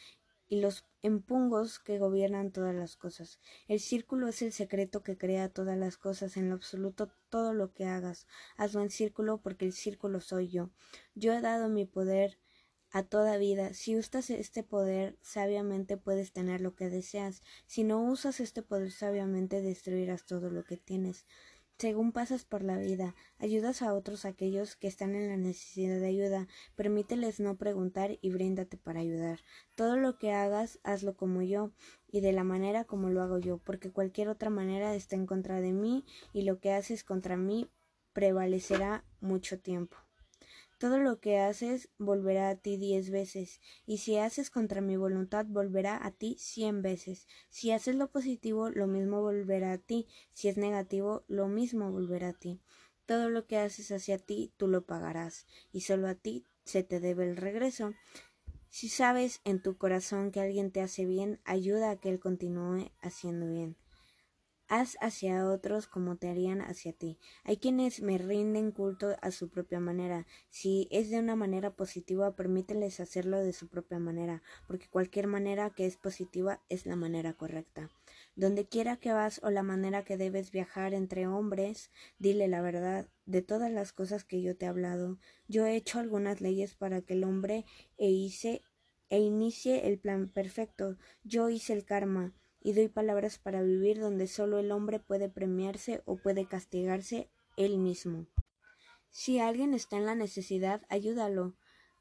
y 0.49 0.61
los 0.61 0.85
empungos 1.03 1.79
que 1.79 1.99
gobiernan 1.99 2.53
todas 2.53 2.75
las 2.75 2.97
cosas. 2.97 3.41
El 3.67 3.81
círculo 3.81 4.29
es 4.29 4.43
el 4.43 4.53
secreto 4.53 5.03
que 5.03 5.17
crea 5.17 5.49
todas 5.49 5.77
las 5.77 5.97
cosas, 5.97 6.37
en 6.37 6.49
lo 6.49 6.55
absoluto 6.55 7.11
todo 7.29 7.53
lo 7.53 7.73
que 7.73 7.87
hagas. 7.87 8.27
Hazlo 8.57 8.83
en 8.83 8.91
círculo 8.91 9.39
porque 9.39 9.65
el 9.65 9.73
círculo 9.73 10.21
soy 10.21 10.49
yo. 10.49 10.71
Yo 11.15 11.33
he 11.33 11.41
dado 11.41 11.69
mi 11.69 11.87
poder 11.87 12.39
a 12.95 13.03
toda 13.03 13.39
vida. 13.39 13.75
Si 13.75 13.97
usas 13.97 14.31
este 14.31 14.63
poder 14.63 15.19
sabiamente 15.21 15.97
puedes 15.97 16.33
tener 16.33 16.61
lo 16.61 16.77
que 16.77 16.89
deseas. 16.89 17.43
Si 17.67 17.83
no 17.83 18.01
usas 18.01 18.39
este 18.39 18.63
poder 18.63 18.93
sabiamente 18.93 19.63
destruirás 19.63 20.27
todo 20.27 20.49
lo 20.49 20.63
que 20.63 20.77
tienes. 20.77 21.27
Según 21.77 22.13
pasas 22.13 22.45
por 22.45 22.63
la 22.63 22.79
vida, 22.79 23.17
ayudas 23.39 23.83
a 23.83 23.95
otros 23.95 24.25
aquellos 24.25 24.77
que 24.77 24.87
están 24.87 25.17
en 25.17 25.29
la 25.29 25.37
necesidad 25.37 25.99
de 25.99 26.07
ayuda, 26.07 26.47
permíteles 26.77 27.41
no 27.41 27.57
preguntar 27.57 28.17
y 28.23 28.31
bríndate 28.31 28.77
para 28.77 29.01
ayudar. 29.01 29.41
Todo 29.75 29.97
lo 29.97 30.17
que 30.17 30.31
hagas, 30.31 30.79
hazlo 30.85 31.17
como 31.17 31.43
yo 31.43 31.73
y 32.13 32.21
de 32.21 32.31
la 32.31 32.45
manera 32.45 32.85
como 32.85 33.11
lo 33.11 33.23
hago 33.23 33.39
yo, 33.39 33.59
porque 33.59 33.91
cualquier 33.91 34.29
otra 34.29 34.51
manera 34.51 34.95
está 34.95 35.17
en 35.17 35.27
contra 35.27 35.61
de 35.61 35.73
mí 35.73 36.05
y 36.33 36.43
lo 36.43 36.61
que 36.61 36.71
haces 36.71 37.03
contra 37.03 37.37
mí 37.37 37.69
prevalecerá 38.13 39.05
mucho 39.21 39.59
tiempo. 39.59 40.04
Todo 40.85 40.99
lo 40.99 41.19
que 41.19 41.39
haces 41.39 41.89
volverá 41.97 42.51
a 42.51 42.57
ti 42.57 42.77
diez 42.77 43.09
veces, 43.09 43.63
y 43.87 43.97
si 43.97 44.19
haces 44.19 44.51
contra 44.51 44.83
mi 44.83 44.99
voluntad 44.99 45.47
volverá 45.47 46.05
a 46.05 46.11
ti 46.11 46.37
cien 46.39 46.83
veces. 46.83 47.27
Si 47.49 47.71
haces 47.71 47.97
lo 47.97 48.11
positivo, 48.11 48.69
lo 48.69 48.87
mismo 48.87 49.23
volverá 49.23 49.73
a 49.73 49.79
ti, 49.79 50.07
si 50.35 50.49
es 50.49 50.59
negativo, 50.59 51.25
lo 51.27 51.49
mismo 51.49 51.91
volverá 51.91 52.29
a 52.29 52.33
ti. 52.35 52.61
Todo 53.07 53.31
lo 53.31 53.47
que 53.47 53.57
haces 53.57 53.93
hacia 53.93 54.19
ti, 54.19 54.53
tú 54.59 54.69
lo 54.69 54.85
pagarás, 54.85 55.47
y 55.73 55.81
solo 55.81 56.07
a 56.07 56.17
ti 56.17 56.45
se 56.67 56.83
te 56.83 57.01
debe 57.01 57.25
el 57.25 57.39
regreso. 57.39 57.95
Si 58.69 58.91
sabes 58.91 59.41
en 59.45 59.63
tu 59.63 59.79
corazón 59.79 60.33
que 60.33 60.41
alguien 60.41 60.71
te 60.71 60.83
hace 60.83 61.07
bien, 61.07 61.41
ayuda 61.47 61.93
a 61.93 61.97
que 61.97 62.11
él 62.11 62.21
continúe 62.21 62.91
haciendo 63.01 63.49
bien. 63.49 63.79
Haz 64.77 64.97
hacia 65.01 65.49
otros 65.49 65.87
como 65.87 66.17
te 66.17 66.29
harían 66.29 66.61
hacia 66.61 66.93
ti. 66.93 67.17
Hay 67.45 67.59
quienes 67.59 68.03
me 68.03 68.19
rinden 68.19 68.73
culto 68.73 69.15
a 69.23 69.31
su 69.31 69.49
propia 69.49 69.79
manera. 69.79 70.27
Si 70.51 70.89
es 70.91 71.11
de 71.11 71.21
una 71.21 71.37
manera 71.37 71.77
positiva, 71.77 72.35
permíteles 72.35 72.99
hacerlo 72.99 73.39
de 73.39 73.53
su 73.53 73.69
propia 73.69 74.01
manera, 74.01 74.43
porque 74.67 74.89
cualquier 74.89 75.29
manera 75.29 75.71
que 75.71 75.87
es 75.87 75.97
positiva 75.97 76.61
es 76.69 76.87
la 76.87 76.97
manera 76.97 77.35
correcta. 77.35 77.89
Donde 78.35 78.67
quiera 78.67 78.97
que 78.97 79.13
vas 79.13 79.41
o 79.45 79.51
la 79.51 79.63
manera 79.63 80.05
que 80.05 80.17
debes 80.17 80.51
viajar 80.51 80.93
entre 80.93 81.29
hombres, 81.29 81.93
dile 82.19 82.49
la 82.49 82.61
verdad 82.61 83.07
de 83.27 83.43
todas 83.43 83.71
las 83.71 83.93
cosas 83.93 84.25
que 84.25 84.43
yo 84.43 84.57
te 84.57 84.67
he 84.67 84.69
hablado. 84.69 85.21
Yo 85.47 85.67
he 85.67 85.77
hecho 85.77 86.01
algunas 86.01 86.41
leyes 86.41 86.75
para 86.75 87.01
que 87.01 87.15
el 87.15 87.23
hombre 87.23 87.65
e 87.97 88.11
hice 88.11 88.61
e 89.09 89.21
inicie 89.21 89.87
el 89.87 90.01
plan 90.01 90.29
perfecto. 90.29 90.97
Yo 91.23 91.49
hice 91.49 91.75
el 91.75 91.85
karma 91.85 92.35
y 92.65 92.73
doy 92.73 92.89
palabras 92.89 93.39
para 93.39 93.63
vivir 93.63 94.01
donde 94.01 94.27
solo 94.27 94.59
el 94.59 94.73
hombre 94.73 94.99
puede 94.99 95.29
premiarse 95.29 96.03
o 96.07 96.17
puede 96.17 96.49
castigarse 96.49 97.31
él 97.57 97.79
mismo. 97.79 98.27
Si 99.11 99.39
alguien 99.39 99.75
está 99.75 99.99
en 99.99 100.07
la 100.07 100.17
necesidad, 100.17 100.83
ayúdalo 100.89 101.55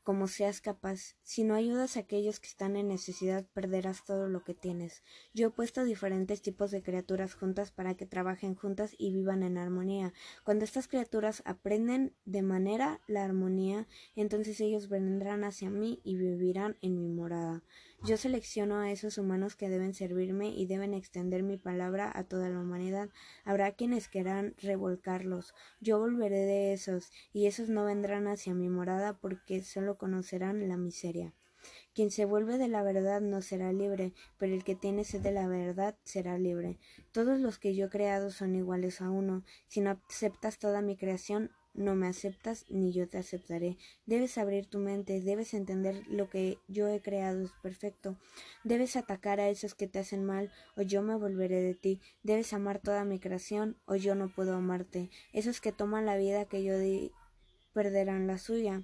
como 0.04 0.28
seas 0.28 0.62
capaz. 0.62 1.16
Si 1.24 1.44
no 1.44 1.56
ayudas 1.56 1.96
a 1.96 2.02
aquellos 2.02 2.40
que 2.40 2.48
están 2.48 2.76
en 2.76 2.90
necesidad, 2.90 3.46
perderás 3.54 4.04
todo 4.04 4.28
lo 4.28 4.44
que 4.44 4.54
tienes. 4.54 5.04
Yo 5.34 5.48
he 5.48 5.52
puesto 5.52 5.84
diferentes 5.84 6.42
tipos 6.42 6.72
de 6.72 6.84
criaturas 6.84 7.34
juntas 7.34 7.72
para 7.72 7.96
que 7.96 8.06
trabajen 8.06 8.56
juntas 8.56 8.94
y 8.98 9.14
vivan 9.14 9.44
en 9.44 9.58
armonía. 9.58 10.14
Cuando 10.44 10.66
estas 10.66 10.88
criaturas 10.88 11.42
aprenden 11.46 12.14
de 12.26 12.42
manera 12.42 13.02
la 13.08 13.24
armonía, 13.24 13.88
entonces 14.16 14.60
ellos 14.60 14.90
vendrán 14.90 15.44
hacia 15.44 15.70
mí 15.70 16.02
y 16.04 16.18
vivirán 16.18 16.78
en 16.82 17.00
mi 17.00 17.08
morada. 17.08 17.64
Yo 18.06 18.18
selecciono 18.18 18.80
a 18.80 18.92
esos 18.92 19.18
humanos 19.18 19.56
que 19.56 19.70
deben 19.70 19.94
servirme 19.94 20.50
y 20.50 20.66
deben 20.66 20.94
extender 20.94 21.42
mi 21.42 21.58
palabra 21.58 22.12
a 22.14 22.26
toda 22.26 22.50
la 22.50 22.60
humanidad. 22.60 23.08
Habrá 23.46 23.72
quienes 23.72 24.10
quieran 24.10 24.56
revolcarlos. 24.62 25.54
Yo 25.80 26.00
volveré 26.00 26.40
de 26.40 26.74
esos, 26.74 27.12
y 27.32 27.46
esos 27.48 27.70
no 27.70 27.86
vendrán 27.86 28.28
hacia 28.28 28.54
mi 28.54 28.68
morada 28.68 29.18
porque 29.18 29.64
solo 29.64 29.93
conocerán 29.98 30.68
la 30.68 30.78
miseria. 30.78 31.34
Quien 31.94 32.12
se 32.12 32.26
vuelve 32.26 32.58
de 32.58 32.68
la 32.68 32.84
verdad 32.84 33.22
no 33.22 33.42
será 33.42 33.72
libre, 33.72 34.14
pero 34.38 34.54
el 34.54 34.64
que 34.64 34.76
tiene 34.76 35.04
sed 35.04 35.22
de 35.22 35.32
la 35.32 35.48
verdad 35.48 35.96
será 36.04 36.38
libre. 36.38 36.80
Todos 37.12 37.40
los 37.40 37.60
que 37.60 37.76
yo 37.76 37.86
he 37.86 37.90
creado 37.90 38.32
son 38.32 38.56
iguales 38.56 39.02
a 39.02 39.10
uno. 39.10 39.44
Si 39.68 39.80
no 39.80 39.92
aceptas 39.92 40.60
toda 40.60 40.82
mi 40.82 40.98
creación, 40.98 41.52
no 41.74 41.96
me 41.96 42.08
aceptas 42.08 42.66
ni 42.70 42.92
yo 42.92 43.08
te 43.10 43.18
aceptaré. 43.18 43.78
Debes 44.06 44.38
abrir 44.38 44.68
tu 44.68 44.80
mente, 44.80 45.22
debes 45.22 45.54
entender 45.54 46.04
lo 46.08 46.30
que 46.30 46.60
yo 46.68 46.88
he 46.88 47.02
creado 47.02 47.42
es 47.42 47.52
perfecto. 47.64 48.18
Debes 48.64 48.96
atacar 48.96 49.40
a 49.40 49.50
esos 49.50 49.74
que 49.74 49.88
te 49.88 50.00
hacen 50.00 50.24
mal 50.24 50.52
o 50.76 50.82
yo 50.84 51.02
me 51.02 51.16
volveré 51.16 51.62
de 51.62 51.74
ti. 51.74 52.00
Debes 52.22 52.54
amar 52.54 52.80
toda 52.80 53.06
mi 53.06 53.20
creación 53.20 53.78
o 53.86 53.96
yo 53.96 54.14
no 54.14 54.30
puedo 54.30 54.56
amarte. 54.56 55.10
Esos 55.32 55.62
que 55.62 55.72
toman 55.72 56.06
la 56.06 56.18
vida 56.18 56.46
que 56.46 56.64
yo 56.64 56.78
di 56.78 57.12
perderán 57.74 58.28
la 58.28 58.38
suya. 58.38 58.84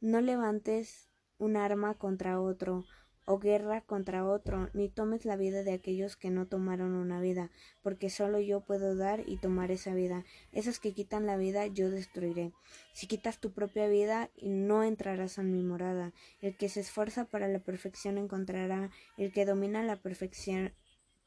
No 0.00 0.20
levantes 0.20 1.10
un 1.38 1.56
arma 1.56 1.94
contra 1.94 2.40
otro 2.40 2.84
o 3.28 3.40
guerra 3.40 3.80
contra 3.80 4.24
otro, 4.24 4.70
ni 4.72 4.88
tomes 4.88 5.24
la 5.24 5.36
vida 5.36 5.64
de 5.64 5.72
aquellos 5.72 6.16
que 6.16 6.30
no 6.30 6.46
tomaron 6.46 6.94
una 6.94 7.20
vida, 7.20 7.50
porque 7.82 8.08
solo 8.08 8.38
yo 8.38 8.60
puedo 8.60 8.94
dar 8.94 9.24
y 9.26 9.36
tomar 9.38 9.72
esa 9.72 9.94
vida. 9.94 10.24
Esos 10.52 10.78
que 10.78 10.92
quitan 10.92 11.26
la 11.26 11.36
vida 11.36 11.66
yo 11.66 11.90
destruiré. 11.90 12.52
Si 12.92 13.08
quitas 13.08 13.40
tu 13.40 13.52
propia 13.52 13.88
vida, 13.88 14.30
no 14.40 14.84
entrarás 14.84 15.38
en 15.38 15.52
mi 15.52 15.64
morada. 15.64 16.12
El 16.40 16.56
que 16.56 16.68
se 16.68 16.80
esfuerza 16.80 17.24
para 17.24 17.48
la 17.48 17.58
perfección 17.58 18.16
encontrará, 18.16 18.90
el 19.16 19.32
que 19.32 19.44
domina 19.44 19.82
la 19.82 19.96
perfección 19.96 20.72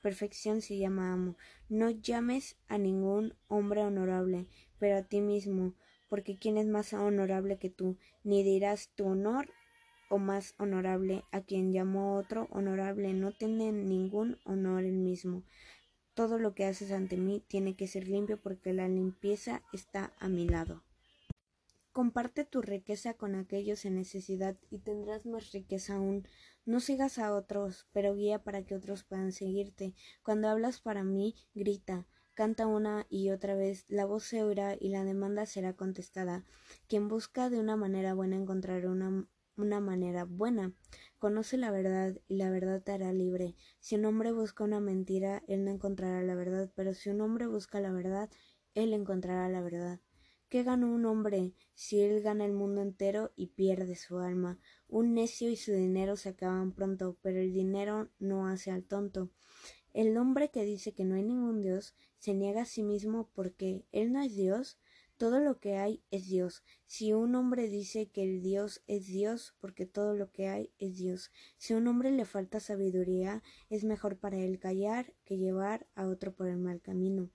perfección 0.02 0.62
se 0.62 0.78
llama 0.78 1.12
amo. 1.12 1.36
No 1.68 1.90
llames 1.90 2.56
a 2.68 2.78
ningún 2.78 3.36
hombre 3.48 3.82
honorable, 3.82 4.48
pero 4.80 4.98
a 4.98 5.04
ti 5.04 5.20
mismo, 5.20 5.74
porque 6.10 6.38
quién 6.38 6.58
es 6.58 6.68
más 6.68 6.94
honorable 6.94 7.58
que 7.58 7.70
tú, 7.70 7.98
ni 8.24 8.44
dirás 8.44 8.90
tu 8.96 9.06
honor 9.06 9.50
o 10.10 10.18
más 10.18 10.56
honorable, 10.58 11.24
a 11.32 11.42
quien 11.42 11.72
llamó 11.72 12.18
otro 12.18 12.48
honorable, 12.52 13.14
no 13.14 13.32
tiene 13.32 13.72
ningún 13.72 14.38
honor 14.44 14.84
el 14.84 14.98
mismo. 14.98 15.44
todo 16.16 16.38
lo 16.38 16.54
que 16.54 16.66
haces 16.66 16.92
ante 16.92 17.16
mí 17.16 17.42
tiene 17.48 17.78
que 17.78 17.88
ser 17.88 18.10
limpio 18.10 18.42
porque 18.42 18.74
la 18.74 18.90
limpieza 18.90 19.62
está 19.72 20.12
a 20.20 20.28
mi 20.28 20.50
lado. 20.50 20.84
Comparte 21.94 22.46
tu 22.46 22.62
riqueza 22.62 23.14
con 23.14 23.36
aquellos 23.36 23.86
en 23.86 23.96
necesidad 23.96 24.58
y 24.70 24.80
tendrás 24.80 25.26
más 25.26 25.52
riqueza 25.52 25.96
aún. 25.96 26.28
No 26.66 26.82
sigas 26.82 27.20
a 27.20 27.34
otros, 27.34 27.88
pero 27.94 28.16
guía 28.16 28.44
para 28.44 28.64
que 28.64 28.76
otros 28.76 29.04
puedan 29.04 29.32
seguirte. 29.32 29.94
Cuando 30.24 30.50
hablas 30.50 30.82
para 30.82 31.04
mí, 31.04 31.36
grita. 31.56 32.06
Canta 32.40 32.68
una 32.68 33.06
y 33.10 33.32
otra 33.32 33.54
vez, 33.54 33.84
la 33.90 34.06
voz 34.06 34.24
se 34.24 34.44
oirá 34.44 34.78
y 34.80 34.88
la 34.88 35.04
demanda 35.04 35.46
será 35.46 35.74
contestada. 35.74 36.46
Quien 36.88 37.10
busca 37.10 37.50
de 37.50 37.60
una 37.60 37.76
manera 37.76 38.14
buena 38.14 38.38
encontrará 38.38 38.90
una, 38.90 39.28
una 39.58 39.82
manera 39.82 40.24
buena. 40.24 40.74
Conoce 41.18 41.58
la 41.58 41.70
verdad 41.70 42.18
y 42.30 42.38
la 42.38 42.50
verdad 42.50 42.82
te 42.82 42.94
hará 42.94 43.12
libre. 43.12 43.58
Si 43.82 43.96
un 43.96 44.06
hombre 44.06 44.32
busca 44.32 44.64
una 44.64 44.80
mentira, 44.80 45.44
él 45.50 45.66
no 45.66 45.72
encontrará 45.72 46.24
la 46.24 46.34
verdad, 46.34 46.72
pero 46.76 46.94
si 46.94 47.10
un 47.10 47.20
hombre 47.20 47.46
busca 47.46 47.82
la 47.82 47.92
verdad, 47.92 48.30
él 48.74 48.94
encontrará 48.94 49.50
la 49.50 49.60
verdad. 49.60 50.00
¿Qué 50.48 50.64
gana 50.64 50.86
un 50.86 51.06
hombre 51.08 51.56
si 51.74 52.00
él 52.00 52.22
gana 52.22 52.46
el 52.46 52.54
mundo 52.54 52.82
entero 52.82 53.34
y 53.36 53.48
pierde 53.48 53.98
su 53.98 54.20
alma? 54.20 54.60
Un 54.88 55.14
necio 55.14 55.50
y 55.50 55.58
su 55.58 55.74
dinero 55.74 56.16
se 56.16 56.30
acaban 56.30 56.72
pronto, 56.72 57.18
pero 57.22 57.42
el 57.42 57.52
dinero 57.52 58.12
no 58.18 58.48
hace 58.48 58.72
al 58.72 58.86
tonto. 58.86 59.30
El 59.92 60.16
hombre 60.18 60.52
que 60.52 60.64
dice 60.64 60.94
que 60.94 61.04
no 61.04 61.16
hay 61.16 61.24
ningún 61.24 61.62
Dios 61.62 61.96
se 62.20 62.34
niega 62.34 62.62
a 62.62 62.66
sí 62.66 62.84
mismo 62.84 63.30
porque 63.34 63.86
él 63.92 64.12
no 64.12 64.22
es 64.22 64.36
Dios. 64.36 64.78
Todo 65.18 65.42
lo 65.42 65.60
que 65.60 65.76
hay 65.76 66.02
es 66.12 66.30
Dios. 66.30 66.64
Si 66.86 67.12
un 67.12 67.36
hombre 67.36 67.68
dice 67.68 68.08
que 68.08 68.24
el 68.24 68.42
Dios 68.42 68.82
es 68.88 69.08
Dios, 69.08 69.54
porque 69.60 69.86
todo 69.86 70.16
lo 70.16 70.32
que 70.32 70.48
hay 70.48 70.72
es 70.80 70.98
Dios. 70.98 71.30
Si 71.58 71.74
a 71.74 71.78
un 71.78 71.88
hombre 71.90 72.10
le 72.12 72.24
falta 72.24 72.62
sabiduría, 72.62 73.44
es 73.70 73.84
mejor 73.84 74.18
para 74.18 74.38
él 74.38 74.60
callar 74.60 75.14
que 75.26 75.38
llevar 75.38 75.88
a 75.96 76.08
otro 76.08 76.34
por 76.34 76.48
el 76.48 76.58
mal 76.58 76.80
camino. 76.80 77.30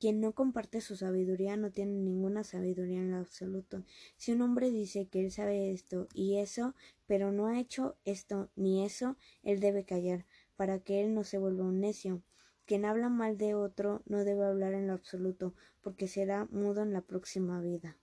Quien 0.00 0.20
no 0.20 0.32
comparte 0.32 0.80
su 0.80 0.96
sabiduría 0.96 1.56
no 1.56 1.70
tiene 1.70 1.92
ninguna 1.92 2.42
sabiduría 2.42 2.98
en 2.98 3.12
lo 3.12 3.18
absoluto. 3.18 3.84
Si 4.16 4.32
un 4.32 4.42
hombre 4.42 4.72
dice 4.72 5.06
que 5.06 5.24
él 5.24 5.30
sabe 5.30 5.70
esto 5.70 6.08
y 6.14 6.38
eso, 6.38 6.74
pero 7.06 7.30
no 7.30 7.46
ha 7.46 7.60
hecho 7.60 7.96
esto 8.04 8.50
ni 8.56 8.84
eso, 8.84 9.16
él 9.44 9.60
debe 9.60 9.84
callar, 9.84 10.26
para 10.56 10.80
que 10.80 11.02
él 11.02 11.14
no 11.14 11.22
se 11.22 11.38
vuelva 11.38 11.64
un 11.64 11.78
necio. 11.78 12.20
Quien 12.68 12.84
habla 12.84 13.08
mal 13.08 13.38
de 13.38 13.54
otro 13.54 14.02
no 14.04 14.24
debe 14.24 14.44
hablar 14.44 14.74
en 14.74 14.88
lo 14.88 14.92
absoluto, 14.92 15.54
porque 15.80 16.06
será 16.06 16.44
mudo 16.50 16.82
en 16.82 16.92
la 16.92 17.00
próxima 17.00 17.62
vida. 17.62 17.96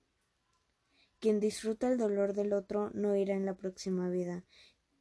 Quien 1.19 1.39
disfruta 1.39 1.87
el 1.87 1.99
dolor 1.99 2.33
del 2.33 2.51
otro 2.51 2.89
no 2.95 3.15
irá 3.15 3.35
en 3.35 3.45
la 3.45 3.53
próxima 3.53 4.09
vida. 4.09 4.43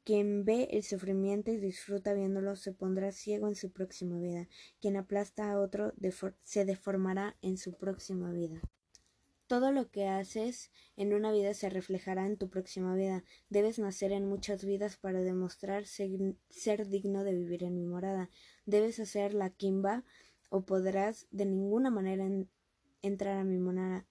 Quien 0.04 0.44
ve 0.44 0.68
el 0.70 0.82
sufrimiento 0.82 1.50
y 1.50 1.56
disfruta 1.56 2.12
viéndolo 2.12 2.56
se 2.56 2.72
pondrá 2.72 3.10
ciego 3.10 3.48
en 3.48 3.54
su 3.54 3.72
próxima 3.72 4.18
vida. 4.18 4.48
Quien 4.82 4.98
aplasta 4.98 5.50
a 5.50 5.58
otro 5.58 5.94
se 6.42 6.66
deformará 6.66 7.38
en 7.40 7.56
su 7.56 7.72
próxima 7.72 8.32
vida. 8.32 8.60
Todo 9.46 9.72
lo 9.72 9.90
que 9.90 10.08
haces 10.08 10.70
en 10.96 11.12
una 11.12 11.30
vida 11.30 11.52
se 11.52 11.68
reflejará 11.68 12.24
en 12.24 12.38
tu 12.38 12.48
próxima 12.48 12.94
vida. 12.94 13.24
Debes 13.50 13.78
nacer 13.78 14.10
en 14.12 14.26
muchas 14.26 14.64
vidas 14.64 14.96
para 14.96 15.20
demostrar 15.20 15.84
ser, 15.86 16.88
digno 16.88 17.24
de 17.24 17.34
vivir 17.34 17.62
en 17.62 17.74
mi 17.74 17.84
morada. 17.84 18.30
Debes 18.64 19.00
hacer 19.00 19.34
la 19.34 19.50
kimba 19.50 20.02
o 20.48 20.62
podrás 20.62 21.26
de 21.30 21.44
ninguna 21.44 21.90
manera 21.90 22.26
entrar 23.02 23.38
a 23.38 23.44
mi, 23.44 23.58
morada, 23.58 24.06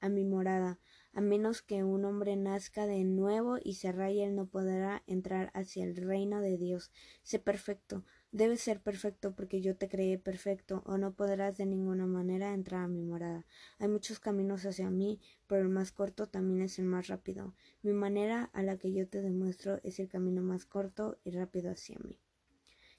a 0.00 0.08
mi 0.08 0.24
morada. 0.24 0.78
A 1.12 1.20
menos 1.20 1.62
que 1.62 1.82
un 1.82 2.04
hombre 2.04 2.36
nazca 2.36 2.86
de 2.86 3.02
nuevo 3.02 3.56
y 3.60 3.74
se 3.74 3.90
raye, 3.90 4.22
él 4.22 4.36
no 4.36 4.46
podrá 4.46 5.02
entrar 5.08 5.50
hacia 5.54 5.82
el 5.82 5.96
reino 5.96 6.40
de 6.40 6.58
Dios. 6.58 6.92
Sé 7.24 7.40
perfecto, 7.40 8.04
Debes 8.36 8.60
ser 8.60 8.82
perfecto 8.82 9.34
porque 9.34 9.62
yo 9.62 9.78
te 9.78 9.88
creé 9.88 10.18
perfecto, 10.18 10.82
o 10.84 10.98
no 10.98 11.14
podrás 11.14 11.56
de 11.56 11.64
ninguna 11.64 12.04
manera 12.04 12.52
entrar 12.52 12.82
a 12.82 12.86
mi 12.86 13.00
morada. 13.00 13.46
Hay 13.78 13.88
muchos 13.88 14.20
caminos 14.20 14.66
hacia 14.66 14.90
mí, 14.90 15.22
pero 15.46 15.62
el 15.62 15.70
más 15.70 15.90
corto 15.90 16.26
también 16.26 16.60
es 16.60 16.78
el 16.78 16.84
más 16.84 17.08
rápido. 17.08 17.54
Mi 17.80 17.94
manera 17.94 18.50
a 18.52 18.62
la 18.62 18.76
que 18.76 18.92
yo 18.92 19.08
te 19.08 19.22
demuestro 19.22 19.80
es 19.84 20.00
el 20.00 20.10
camino 20.10 20.42
más 20.42 20.66
corto 20.66 21.18
y 21.24 21.30
rápido 21.30 21.70
hacia 21.70 21.98
mí. 22.00 22.20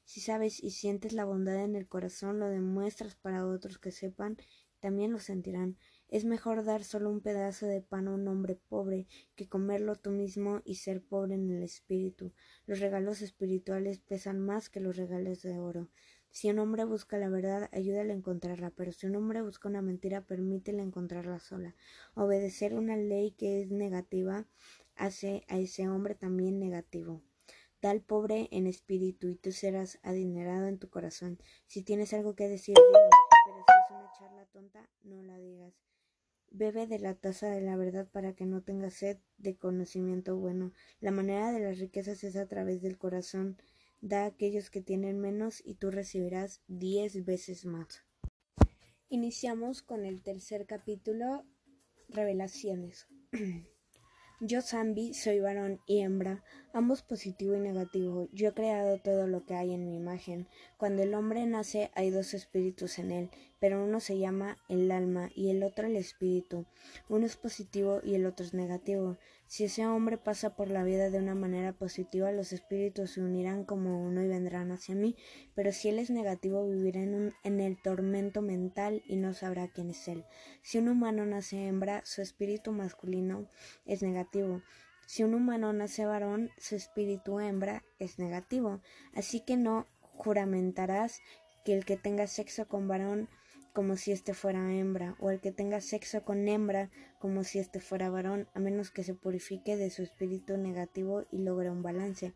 Si 0.06 0.22
sabes 0.22 0.64
y 0.64 0.72
sientes 0.72 1.14
la 1.14 1.26
bondad 1.26 1.64
en 1.64 1.76
el 1.76 1.88
corazón, 1.88 2.40
lo 2.40 2.50
demuestras 2.50 3.14
para 3.14 3.46
otros 3.46 3.78
que 3.78 3.92
sepan, 3.92 4.38
también 4.80 5.12
lo 5.12 5.20
sentirán. 5.20 5.78
Es 6.10 6.24
mejor 6.24 6.64
dar 6.64 6.86
solo 6.86 7.10
un 7.10 7.20
pedazo 7.20 7.66
de 7.66 7.82
pan 7.82 8.08
a 8.08 8.14
un 8.14 8.28
hombre 8.30 8.56
pobre 8.56 9.08
que 9.36 9.50
comerlo 9.50 9.98
tú 9.98 10.12
mismo 10.12 10.62
y 10.64 10.76
ser 10.76 11.04
pobre 11.04 11.36
en 11.36 11.52
el 11.52 11.64
espíritu. 11.64 12.32
Los 12.66 12.80
regalos 12.80 13.22
espirituales 13.22 14.00
pesan 14.00 14.40
más 14.40 14.70
que 14.70 14.80
los 14.80 14.96
regalos 14.96 15.42
de 15.42 15.60
oro. 15.60 15.90
Si 16.30 16.50
un 16.50 16.60
hombre 16.60 16.86
busca 16.86 17.18
la 17.18 17.28
verdad, 17.28 17.70
ayúdale 17.74 18.14
a 18.14 18.16
encontrarla, 18.16 18.70
pero 18.70 18.94
si 18.94 19.08
un 19.08 19.16
hombre 19.18 19.42
busca 19.42 19.68
una 19.68 19.82
mentira, 19.82 20.22
permítele 20.22 20.82
encontrarla 20.82 21.40
sola. 21.40 21.76
Obedecer 22.16 22.74
una 22.74 22.96
ley 22.96 23.32
que 23.32 23.62
es 23.62 23.72
negativa 23.72 24.46
hace 24.96 25.44
a 25.50 25.58
ese 25.58 25.90
hombre 25.90 26.16
también 26.16 26.58
negativo. 26.58 27.22
Da 27.82 27.92
al 27.92 28.02
pobre 28.02 28.48
en 28.52 28.66
espíritu 28.66 29.28
y 29.28 29.36
tú 29.36 29.52
serás 29.52 30.00
adinerado 30.04 30.68
en 30.68 30.80
tu 30.80 30.90
corazón. 30.90 31.38
Si 31.66 31.84
tienes 31.84 32.14
algo 32.14 32.34
que 32.34 32.48
decir, 32.48 32.76
pero 32.76 33.64
si 33.68 33.74
es 33.84 34.00
una 34.00 34.12
charla 34.18 34.46
tonta, 34.46 34.90
no 35.04 35.22
la 35.24 35.38
digas. 35.38 35.87
Bebe 36.52 36.88
de 36.88 37.00
la 37.00 37.16
taza 37.16 37.50
de 37.50 37.62
la 37.62 37.76
verdad 37.76 38.08
para 38.12 38.34
que 38.34 38.46
no 38.46 38.62
tengas 38.62 38.94
sed 38.94 39.18
de 39.38 39.56
conocimiento 39.56 40.38
bueno. 40.38 40.74
La 41.00 41.12
manera 41.12 41.52
de 41.52 41.60
las 41.60 41.80
riquezas 41.80 42.24
es 42.24 42.36
a 42.36 42.48
través 42.48 42.82
del 42.82 42.98
corazón. 42.98 43.58
Da 44.02 44.24
a 44.24 44.28
aquellos 44.28 44.70
que 44.70 44.82
tienen 44.82 45.20
menos 45.20 45.62
y 45.66 45.76
tú 45.76 45.92
recibirás 45.92 46.62
diez 46.68 47.26
veces 47.26 47.66
más. 47.66 48.04
Iniciamos 49.10 49.82
con 49.82 50.06
el 50.06 50.22
tercer 50.22 50.66
capítulo, 50.66 51.46
Revelaciones. 52.10 53.08
Yo, 54.40 54.62
Zambi, 54.62 55.16
soy 55.16 55.40
varón 55.40 55.82
y 55.88 56.02
hembra, 56.02 56.44
ambos 56.72 57.02
positivo 57.02 57.56
y 57.56 57.60
negativo. 57.60 58.30
Yo 58.32 58.50
he 58.50 58.54
creado 58.54 59.00
todo 59.00 59.26
lo 59.26 59.46
que 59.46 59.56
hay 59.56 59.74
en 59.74 59.84
mi 59.84 59.96
imagen. 59.96 60.48
Cuando 60.78 61.02
el 61.02 61.16
hombre 61.16 61.44
nace 61.48 61.90
hay 61.96 62.12
dos 62.12 62.36
espíritus 62.36 63.00
en 63.00 63.12
él, 63.12 63.32
pero 63.60 63.84
uno 63.84 64.00
se 64.00 64.18
llama 64.18 64.58
el 64.70 64.92
alma 64.92 65.30
y 65.36 65.50
el 65.50 65.64
otro 65.64 65.88
el 65.88 65.96
espíritu. 65.96 66.66
Uno 67.10 67.26
es 67.26 67.38
positivo 67.38 68.02
y 68.04 68.16
el 68.16 68.26
otro 68.26 68.46
es 68.46 68.54
negativo. 68.54 69.18
Si 69.48 69.64
ese 69.64 69.88
hombre 69.88 70.18
pasa 70.18 70.56
por 70.56 70.70
la 70.70 70.84
vida 70.84 71.10
de 71.10 71.20
una 71.20 71.36
manera 71.36 71.74
positiva, 71.74 72.32
los 72.32 72.54
espíritus 72.54 73.12
se 73.12 73.22
unirán 73.22 73.64
como 73.64 74.04
uno 74.06 74.22
y 74.22 74.28
vendrán 74.28 74.72
hacia 74.72 74.94
mí, 74.94 75.16
pero 75.56 75.72
si 75.72 75.90
él 75.90 76.00
es 76.00 76.10
negativo, 76.10 76.68
vivirá 76.68 77.02
en, 77.02 77.34
en 77.44 77.60
el 77.60 77.82
tormento 77.82 78.42
mental 78.42 79.04
y 79.08 79.16
no 79.16 79.34
sabrá 79.34 79.68
quién 79.70 79.90
es 79.90 80.08
él. 80.08 80.26
Si 80.62 80.78
un 80.78 80.90
humano 80.90 81.26
nace 81.26 81.68
hembra, 81.68 82.02
su 82.06 82.22
espíritu 82.22 82.72
masculino 82.74 83.50
es 83.86 84.04
negativo. 84.04 84.62
Si 85.08 85.24
un 85.24 85.34
humano 85.34 85.72
nace 85.72 86.06
varón, 86.06 86.52
su 86.58 86.76
espíritu 86.76 87.40
hembra 87.40 87.84
es 87.98 88.20
negativo. 88.20 88.82
Así 89.14 89.40
que 89.40 89.56
no 89.56 89.88
juramentarás 90.02 91.22
que 91.64 91.74
el 91.74 91.86
que 91.86 91.96
tenga 91.96 92.28
sexo 92.28 92.68
con 92.68 92.90
varón 92.90 93.30
como 93.78 93.96
si 93.96 94.12
éste 94.12 94.34
fuera 94.34 94.74
hembra, 94.74 95.16
o 95.20 95.30
el 95.30 95.40
que 95.40 95.52
tenga 95.52 95.82
sexo 95.82 96.24
con 96.26 96.48
hembra 96.48 96.90
como 97.20 97.44
si 97.44 97.60
éste 97.60 97.80
fuera 97.80 98.10
varón, 98.10 98.48
a 98.56 98.60
menos 98.60 98.90
que 98.90 99.04
se 99.04 99.14
purifique 99.14 99.78
de 99.78 99.92
su 99.92 100.02
espíritu 100.02 100.58
negativo 100.58 101.26
y 101.32 101.38
logre 101.38 101.70
un 101.70 101.84
balance. 101.84 102.34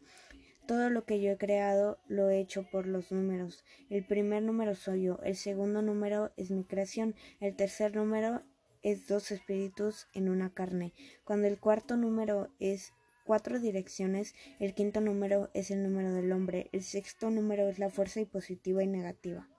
Todo 0.67 0.91
lo 0.91 1.03
que 1.03 1.19
yo 1.19 1.31
he 1.31 1.37
creado 1.39 1.97
lo 2.07 2.29
he 2.29 2.39
hecho 2.39 2.69
por 2.69 2.85
los 2.85 3.11
números. 3.11 3.65
El 3.89 4.05
primer 4.05 4.43
número 4.43 4.75
soy 4.75 5.01
yo, 5.01 5.17
el 5.23 5.35
segundo 5.35 5.81
número 5.81 6.31
es 6.37 6.51
mi 6.51 6.63
creación, 6.63 7.15
el 7.39 7.55
tercer 7.55 7.95
número 7.95 8.43
es 8.83 9.07
dos 9.07 9.31
espíritus 9.31 10.09
en 10.13 10.29
una 10.29 10.53
carne. 10.53 10.93
Cuando 11.23 11.47
el 11.47 11.57
cuarto 11.57 11.97
número 11.97 12.49
es 12.59 12.93
cuatro 13.25 13.59
direcciones, 13.59 14.35
el 14.59 14.75
quinto 14.75 15.01
número 15.01 15.49
es 15.55 15.71
el 15.71 15.81
número 15.81 16.13
del 16.13 16.31
hombre, 16.33 16.69
el 16.71 16.83
sexto 16.83 17.31
número 17.31 17.67
es 17.67 17.79
la 17.79 17.89
fuerza 17.89 18.21
y 18.21 18.25
positiva 18.25 18.83
y 18.83 18.87
negativa. 18.87 19.50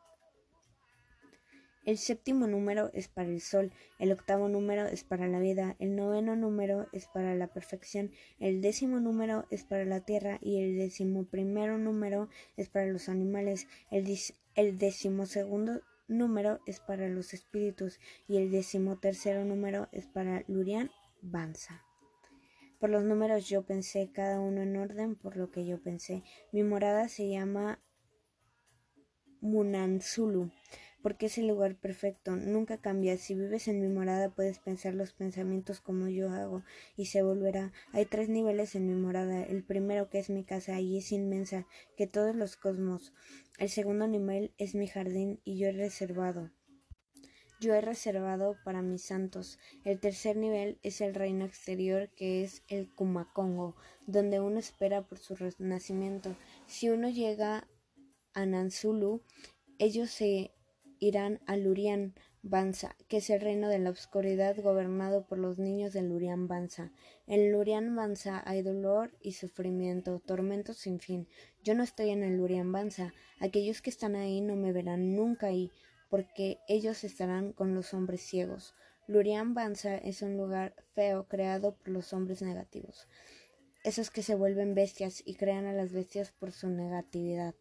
El 1.85 1.99
séptimo 1.99 2.47
número 2.47 2.91
es 2.95 3.09
para 3.09 3.29
el 3.29 3.41
sol, 3.41 3.73
el 3.99 4.13
octavo 4.13 4.49
número 4.49 4.87
es 4.87 5.03
para 5.03 5.27
la 5.27 5.41
vida, 5.41 5.75
el 5.81 5.97
noveno 5.97 6.37
número 6.37 6.87
es 6.93 7.09
para 7.09 7.35
la 7.35 7.49
perfección, 7.49 8.13
el 8.39 8.61
décimo 8.61 9.01
número 9.01 9.47
es 9.51 9.65
para 9.65 9.85
la 9.85 10.05
tierra 10.05 10.39
y 10.41 10.63
el 10.63 10.77
décimo 10.77 11.25
primero 11.25 11.79
número 11.79 12.29
es 12.57 12.69
para 12.69 12.87
los 12.87 13.09
animales, 13.09 13.67
el, 13.91 14.07
el 14.55 14.79
décimo 14.79 15.27
segundo 15.27 15.81
número 16.07 16.61
es 16.67 16.79
para 16.79 17.09
los 17.09 17.35
espíritus 17.35 17.99
y 18.29 18.37
el 18.37 18.53
décimo 18.53 19.01
tercero 19.01 19.45
número 19.45 19.89
es 19.91 20.07
para 20.07 20.45
Lurian 20.47 20.89
Banza. 21.21 21.85
Por 22.79 22.91
los 22.91 23.03
números 23.03 23.49
yo 23.49 23.65
pensé, 23.65 24.11
cada 24.13 24.39
uno 24.39 24.63
en 24.63 24.77
orden 24.77 25.17
por 25.17 25.37
lo 25.37 25.51
que 25.51 25.65
yo 25.65 25.83
pensé. 25.83 26.23
Mi 26.53 26.63
morada 26.63 27.09
se 27.09 27.29
llama 27.29 27.81
Munansulu 29.41 30.53
porque 31.03 31.27
es 31.27 31.39
el 31.39 31.49
lugar 31.49 31.75
perfecto, 31.77 32.37
nunca 32.37 32.79
cambia. 32.79 33.17
Si 33.17 33.35
vives 33.35 33.69
en 33.69 33.81
mi 33.81 33.89
morada 33.89 34.31
puedes 34.31 34.59
pensar 34.59 34.95
los 34.95 35.13
pensamientos 35.13 35.81
como 35.81 36.09
yo 36.09 36.31
hago 36.31 36.63
y 36.97 37.07
se 37.07 37.23
volverá. 37.23 37.73
Hay 37.93 38.07
tres 38.07 38.29
niveles 38.29 38.75
en 38.75 38.87
mi 38.87 38.95
morada. 38.95 39.43
El 39.43 39.65
primero 39.65 40.09
que 40.09 40.19
es 40.19 40.31
mi 40.31 40.45
casa 40.45 40.81
y 40.81 40.99
es 40.99 41.13
inmensa 41.13 41.67
que 41.97 42.07
todos 42.07 42.35
los 42.37 42.57
cosmos. 42.57 43.13
El 43.59 43.69
segundo 43.69 44.07
nivel 44.07 44.55
es 44.59 44.75
mi 44.75 44.87
jardín 44.87 45.41
y 45.45 45.59
yo 45.59 45.69
he 45.69 45.73
reservado. 45.73 46.51
Yo 47.61 47.75
he 47.75 47.81
reservado 47.81 48.57
para 48.65 48.83
mis 48.83 49.03
santos. 49.03 49.59
El 49.85 50.01
tercer 50.01 50.37
nivel 50.37 50.81
es 50.83 51.01
el 51.01 51.15
reino 51.15 51.45
exterior 51.45 52.11
que 52.17 52.43
es 52.43 52.65
el 52.67 52.93
Kumakongo, 52.93 53.77
donde 54.07 54.41
uno 54.41 54.59
espera 54.59 55.03
por 55.03 55.19
su 55.19 55.37
renacimiento. 55.37 56.37
Si 56.67 56.91
uno 56.91 57.09
llega 57.09 57.69
a 58.35 58.47
Nansulu, 58.47 59.23
ellos 59.79 60.11
se 60.11 60.51
irán 61.03 61.41
a 61.47 61.57
Lurian 61.57 62.15
Banza, 62.43 62.95
que 63.09 63.17
es 63.17 63.29
el 63.29 63.41
reino 63.41 63.69
de 63.69 63.81
la 63.81 63.91
oscuridad 63.91 64.57
gobernado 64.63 65.27
por 65.27 65.37
los 65.37 65.59
niños 65.59 65.93
de 65.93 66.03
Lurian 66.03 66.47
Banza. 66.47 66.93
En 67.27 67.51
Lurian 67.51 67.97
Banza 67.97 68.41
hay 68.47 68.63
dolor 68.63 69.11
y 69.21 69.33
sufrimiento, 69.33 70.23
tormentos 70.25 70.77
sin 70.77 71.01
fin. 71.01 71.27
Yo 71.65 71.75
no 71.75 71.83
estoy 71.83 72.11
en 72.11 72.23
el 72.23 72.37
Lurian 72.37 72.71
Banza. 72.71 73.13
Aquellos 73.41 73.83
que 73.83 73.91
están 73.91 74.15
ahí 74.15 74.41
no 74.41 74.55
me 74.55 74.73
verán 74.73 75.17
nunca 75.17 75.49
ahí, 75.49 75.73
porque 76.09 76.59
ellos 76.69 77.03
estarán 77.03 77.53
con 77.53 77.75
los 77.75 77.95
hombres 77.95 78.21
ciegos. 78.21 78.77
Lurian 79.09 79.55
Banza 79.55 79.97
es 79.97 80.23
un 80.23 80.37
lugar 80.37 80.77
feo 80.95 81.27
creado 81.27 81.75
por 81.75 81.89
los 81.89 82.13
hombres 82.13 82.43
negativos, 82.43 83.09
esos 83.83 84.11
que 84.11 84.23
se 84.23 84.37
vuelven 84.37 84.77
bestias 84.77 85.21
y 85.27 85.35
crean 85.35 85.67
a 85.67 85.73
las 85.73 85.93
bestias 85.93 86.31
por 86.31 86.53
su 86.53 86.69
negatividad. 86.69 87.57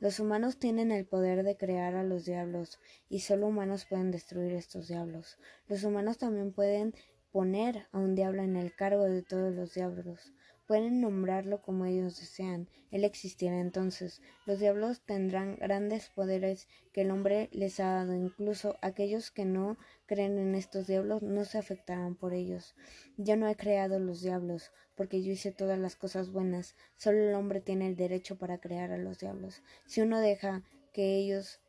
Los 0.00 0.20
humanos 0.20 0.58
tienen 0.58 0.92
el 0.92 1.06
poder 1.06 1.42
de 1.42 1.56
crear 1.56 1.96
a 1.96 2.04
los 2.04 2.24
diablos, 2.24 2.78
y 3.08 3.20
solo 3.20 3.48
humanos 3.48 3.84
pueden 3.84 4.12
destruir 4.12 4.52
estos 4.52 4.86
diablos. 4.86 5.38
Los 5.66 5.82
humanos 5.82 6.18
también 6.18 6.52
pueden 6.52 6.94
poner 7.32 7.88
a 7.90 7.98
un 7.98 8.14
diablo 8.14 8.42
en 8.42 8.56
el 8.56 8.74
cargo 8.74 9.04
de 9.04 9.22
todos 9.22 9.52
los 9.52 9.74
diablos. 9.74 10.32
Pueden 10.68 11.00
nombrarlo 11.00 11.62
como 11.62 11.86
ellos 11.86 12.20
desean. 12.20 12.68
Él 12.90 13.04
existirá 13.04 13.58
entonces. 13.58 14.20
Los 14.44 14.60
diablos 14.60 15.00
tendrán 15.00 15.56
grandes 15.56 16.10
poderes 16.10 16.68
que 16.92 17.00
el 17.00 17.10
hombre 17.10 17.48
les 17.52 17.80
ha 17.80 17.86
dado. 17.86 18.14
Incluso 18.14 18.76
aquellos 18.82 19.30
que 19.30 19.46
no 19.46 19.78
creen 20.04 20.38
en 20.38 20.54
estos 20.54 20.86
diablos 20.86 21.22
no 21.22 21.46
se 21.46 21.56
afectarán 21.56 22.16
por 22.16 22.34
ellos. 22.34 22.74
Yo 23.16 23.34
no 23.38 23.48
he 23.48 23.56
creado 23.56 23.98
los 23.98 24.20
diablos, 24.20 24.70
porque 24.94 25.22
yo 25.22 25.32
hice 25.32 25.52
todas 25.52 25.78
las 25.78 25.96
cosas 25.96 26.30
buenas. 26.30 26.76
Solo 26.98 27.18
el 27.30 27.34
hombre 27.34 27.62
tiene 27.62 27.86
el 27.86 27.96
derecho 27.96 28.36
para 28.36 28.58
crear 28.58 28.92
a 28.92 28.98
los 28.98 29.20
diablos. 29.20 29.62
Si 29.86 30.02
uno 30.02 30.20
deja 30.20 30.62
que 30.92 31.16
ellos 31.16 31.62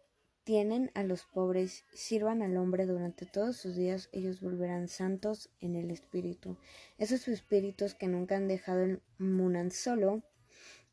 tienen 0.50 0.90
a 0.96 1.04
los 1.04 1.26
pobres, 1.26 1.86
sirvan 1.94 2.42
al 2.42 2.58
hombre 2.58 2.88
durante 2.88 3.28
todos 3.28 3.56
sus 3.56 3.76
días, 3.76 4.10
ellos 4.12 4.42
volverán 4.42 4.88
santos 4.88 5.52
en 5.60 5.76
el 5.76 5.92
espíritu. 5.92 6.58
Esos 6.98 7.28
espíritus 7.28 7.94
que 7.94 8.08
nunca 8.08 8.36
han 8.36 8.48
dejado 8.48 8.82
el 8.82 9.04
Munan 9.20 9.70
solo, 9.70 10.24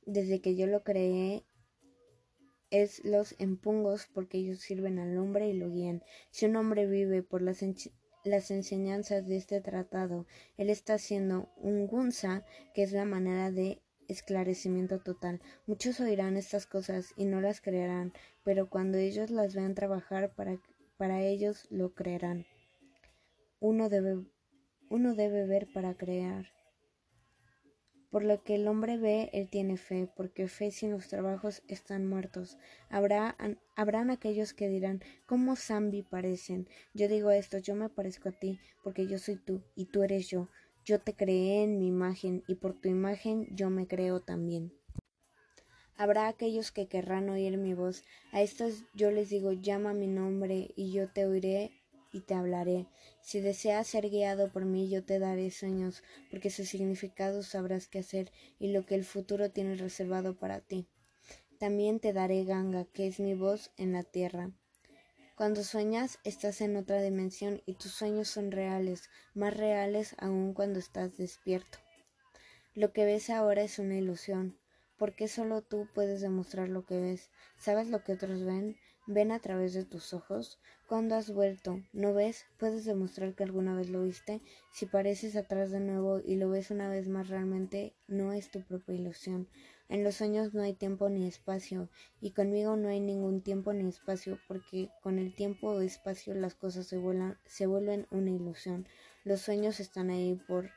desde 0.04 0.42
que 0.42 0.56
yo 0.56 0.66
lo 0.66 0.84
creé, 0.84 1.42
es 2.68 3.02
los 3.02 3.34
empungos 3.38 4.06
porque 4.12 4.36
ellos 4.36 4.58
sirven 4.58 4.98
al 4.98 5.16
hombre 5.16 5.48
y 5.48 5.54
lo 5.54 5.70
guían. 5.70 6.02
Si 6.30 6.44
un 6.44 6.54
hombre 6.56 6.86
vive 6.86 7.22
por 7.22 7.40
las, 7.40 7.64
las 8.24 8.50
enseñanzas 8.50 9.26
de 9.26 9.38
este 9.38 9.62
tratado, 9.62 10.26
él 10.58 10.68
está 10.68 10.96
haciendo 10.96 11.50
un 11.56 11.86
gunza, 11.86 12.44
que 12.74 12.82
es 12.82 12.92
la 12.92 13.06
manera 13.06 13.50
de 13.50 13.80
esclarecimiento 14.08 14.98
total. 15.00 15.40
Muchos 15.66 16.00
oirán 16.00 16.36
estas 16.36 16.66
cosas 16.66 17.12
y 17.16 17.24
no 17.24 17.40
las 17.40 17.60
creerán, 17.60 18.12
pero 18.44 18.68
cuando 18.68 18.98
ellos 18.98 19.30
las 19.30 19.54
vean 19.54 19.74
trabajar 19.74 20.34
para, 20.34 20.58
para 20.96 21.22
ellos 21.22 21.66
lo 21.70 21.94
creerán. 21.94 22.46
Uno 23.60 23.88
debe, 23.88 24.24
uno 24.88 25.14
debe 25.14 25.46
ver 25.46 25.68
para 25.72 25.94
crear. 25.94 26.46
Por 28.10 28.24
lo 28.24 28.42
que 28.44 28.54
el 28.54 28.68
hombre 28.68 28.96
ve, 28.96 29.30
él 29.32 29.50
tiene 29.50 29.76
fe, 29.76 30.08
porque 30.16 30.48
fe 30.48 30.70
sin 30.70 30.92
los 30.92 31.08
trabajos 31.08 31.62
están 31.68 32.06
muertos. 32.06 32.56
Habrá, 32.88 33.36
habrán 33.74 34.10
aquellos 34.10 34.54
que 34.54 34.68
dirán, 34.68 35.02
¿cómo 35.26 35.56
Zambi 35.56 36.02
parecen? 36.02 36.68
Yo 36.94 37.08
digo 37.08 37.30
esto, 37.30 37.58
yo 37.58 37.74
me 37.74 37.88
parezco 37.88 38.28
a 38.28 38.32
ti, 38.32 38.58
porque 38.82 39.06
yo 39.06 39.18
soy 39.18 39.36
tú, 39.36 39.62
y 39.74 39.86
tú 39.86 40.02
eres 40.02 40.28
yo. 40.28 40.48
Yo 40.86 41.00
te 41.00 41.16
creé 41.16 41.64
en 41.64 41.80
mi 41.80 41.88
imagen, 41.88 42.44
y 42.46 42.54
por 42.54 42.80
tu 42.80 42.88
imagen 42.88 43.48
yo 43.50 43.70
me 43.70 43.88
creo 43.88 44.20
también. 44.20 44.72
Habrá 45.96 46.28
aquellos 46.28 46.70
que 46.70 46.86
querrán 46.86 47.28
oír 47.28 47.58
mi 47.58 47.74
voz. 47.74 48.04
A 48.30 48.40
estos 48.40 48.84
yo 48.94 49.10
les 49.10 49.28
digo, 49.28 49.50
llama 49.52 49.94
mi 49.94 50.06
nombre, 50.06 50.70
y 50.76 50.92
yo 50.92 51.10
te 51.10 51.26
oiré 51.26 51.72
y 52.12 52.20
te 52.20 52.34
hablaré. 52.34 52.86
Si 53.20 53.40
deseas 53.40 53.88
ser 53.88 54.08
guiado 54.10 54.52
por 54.52 54.64
mí, 54.64 54.88
yo 54.88 55.04
te 55.04 55.18
daré 55.18 55.50
sueños, 55.50 56.04
porque 56.30 56.50
su 56.50 56.64
significado 56.64 57.42
sabrás 57.42 57.88
qué 57.88 57.98
hacer 57.98 58.30
y 58.60 58.68
lo 58.68 58.86
que 58.86 58.94
el 58.94 59.02
futuro 59.02 59.50
tiene 59.50 59.74
reservado 59.74 60.38
para 60.38 60.60
ti. 60.60 60.86
También 61.58 61.98
te 61.98 62.12
daré 62.12 62.44
ganga, 62.44 62.84
que 62.84 63.08
es 63.08 63.18
mi 63.18 63.34
voz 63.34 63.72
en 63.76 63.92
la 63.92 64.04
tierra. 64.04 64.52
Cuando 65.36 65.62
sueñas 65.64 66.18
estás 66.24 66.62
en 66.62 66.76
otra 66.76 67.02
dimensión 67.02 67.60
y 67.66 67.74
tus 67.74 67.92
sueños 67.92 68.26
son 68.26 68.50
reales, 68.50 69.10
más 69.34 69.54
reales 69.54 70.16
aún 70.18 70.54
cuando 70.54 70.78
estás 70.78 71.18
despierto. 71.18 71.76
Lo 72.72 72.94
que 72.94 73.04
ves 73.04 73.28
ahora 73.28 73.60
es 73.60 73.78
una 73.78 73.98
ilusión, 73.98 74.58
porque 74.96 75.28
solo 75.28 75.60
tú 75.60 75.88
puedes 75.94 76.22
demostrar 76.22 76.70
lo 76.70 76.86
que 76.86 76.98
ves. 76.98 77.30
¿Sabes 77.58 77.88
lo 77.88 78.02
que 78.02 78.14
otros 78.14 78.46
ven? 78.46 78.78
Ven 79.06 79.30
a 79.30 79.40
través 79.40 79.74
de 79.74 79.84
tus 79.84 80.14
ojos. 80.14 80.58
Cuando 80.88 81.16
has 81.16 81.30
vuelto, 81.30 81.82
¿no 81.92 82.14
ves? 82.14 82.46
Puedes 82.56 82.86
demostrar 82.86 83.34
que 83.34 83.44
alguna 83.44 83.76
vez 83.76 83.90
lo 83.90 84.04
viste. 84.04 84.40
Si 84.72 84.86
pareces 84.86 85.36
atrás 85.36 85.70
de 85.70 85.80
nuevo 85.80 86.18
y 86.24 86.36
lo 86.36 86.48
ves 86.48 86.70
una 86.70 86.88
vez 86.88 87.08
más 87.08 87.28
realmente, 87.28 87.94
no 88.08 88.32
es 88.32 88.50
tu 88.50 88.62
propia 88.62 88.94
ilusión. 88.94 89.50
En 89.88 90.02
los 90.02 90.16
sueños 90.16 90.52
no 90.52 90.62
hay 90.62 90.74
tiempo 90.74 91.08
ni 91.08 91.28
espacio, 91.28 91.88
y 92.20 92.32
conmigo 92.32 92.76
no 92.76 92.88
hay 92.88 93.00
ningún 93.00 93.40
tiempo 93.40 93.72
ni 93.72 93.88
espacio, 93.88 94.38
porque 94.48 94.90
con 95.02 95.18
el 95.18 95.34
tiempo 95.34 95.68
o 95.68 95.80
espacio 95.80 96.34
las 96.34 96.54
cosas 96.54 96.86
se, 96.86 97.00
se 97.44 97.66
vuelven 97.66 98.06
una 98.10 98.30
ilusión. 98.30 98.88
Los 99.24 99.42
sueños 99.42 99.78
están 99.78 100.10
ahí 100.10 100.40
por 100.48 100.70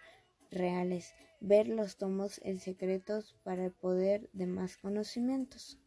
reales. 0.52 1.14
Ver 1.42 1.68
los 1.68 1.98
tomos 1.98 2.40
en 2.44 2.60
secretos 2.60 3.36
para 3.44 3.66
el 3.66 3.72
poder 3.72 4.30
de 4.34 4.46
más 4.46 4.78
conocimientos. 4.78 5.80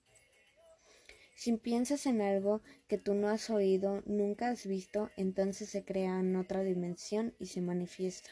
Si 1.35 1.57
piensas 1.57 2.07
en 2.07 2.21
algo 2.21 2.63
que 2.89 2.99
tú 2.99 3.15
no 3.15 3.29
has 3.29 3.51
oído, 3.51 4.03
nunca 4.07 4.49
has 4.49 4.67
visto, 4.67 5.11
entonces 5.17 5.69
se 5.71 5.85
crea 5.85 6.21
en 6.21 6.37
otra 6.37 6.63
dimensión 6.63 7.35
y 7.39 7.47
se 7.47 7.61
manifiesta. 7.61 8.31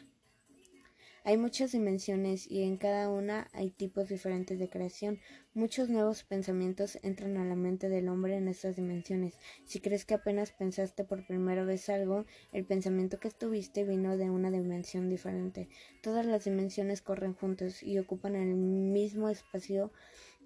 Hay 1.23 1.37
muchas 1.37 1.73
dimensiones 1.73 2.51
y 2.51 2.63
en 2.63 2.79
cada 2.79 3.11
una 3.11 3.49
hay 3.53 3.71
tipos 3.71 4.09
diferentes 4.09 4.59
de 4.59 4.71
creación. 4.71 5.21
Muchos 5.53 5.91
nuevos 5.91 6.25
pensamientos 6.25 6.99
entran 7.03 7.37
a 7.37 7.45
la 7.45 7.57
mente 7.57 7.91
del 7.91 8.09
hombre 8.09 8.37
en 8.37 8.49
estas 8.49 8.77
dimensiones. 8.77 9.39
Si 9.67 9.81
crees 9.81 10.07
que 10.07 10.15
apenas 10.15 10.53
pensaste 10.53 11.05
por 11.05 11.27
primera 11.27 11.63
vez 11.65 11.91
algo, 11.91 12.25
el 12.53 12.65
pensamiento 12.65 13.21
que 13.21 13.31
tuviste 13.31 13.85
vino 13.85 14.17
de 14.17 14.31
una 14.31 14.51
dimensión 14.51 15.11
diferente. 15.11 15.69
Todas 16.03 16.25
las 16.25 16.45
dimensiones 16.45 17.03
corren 17.03 17.35
juntos 17.35 17.83
y 17.83 17.99
ocupan 17.99 18.35
el 18.35 18.55
mismo 18.55 19.29
espacio 19.29 19.93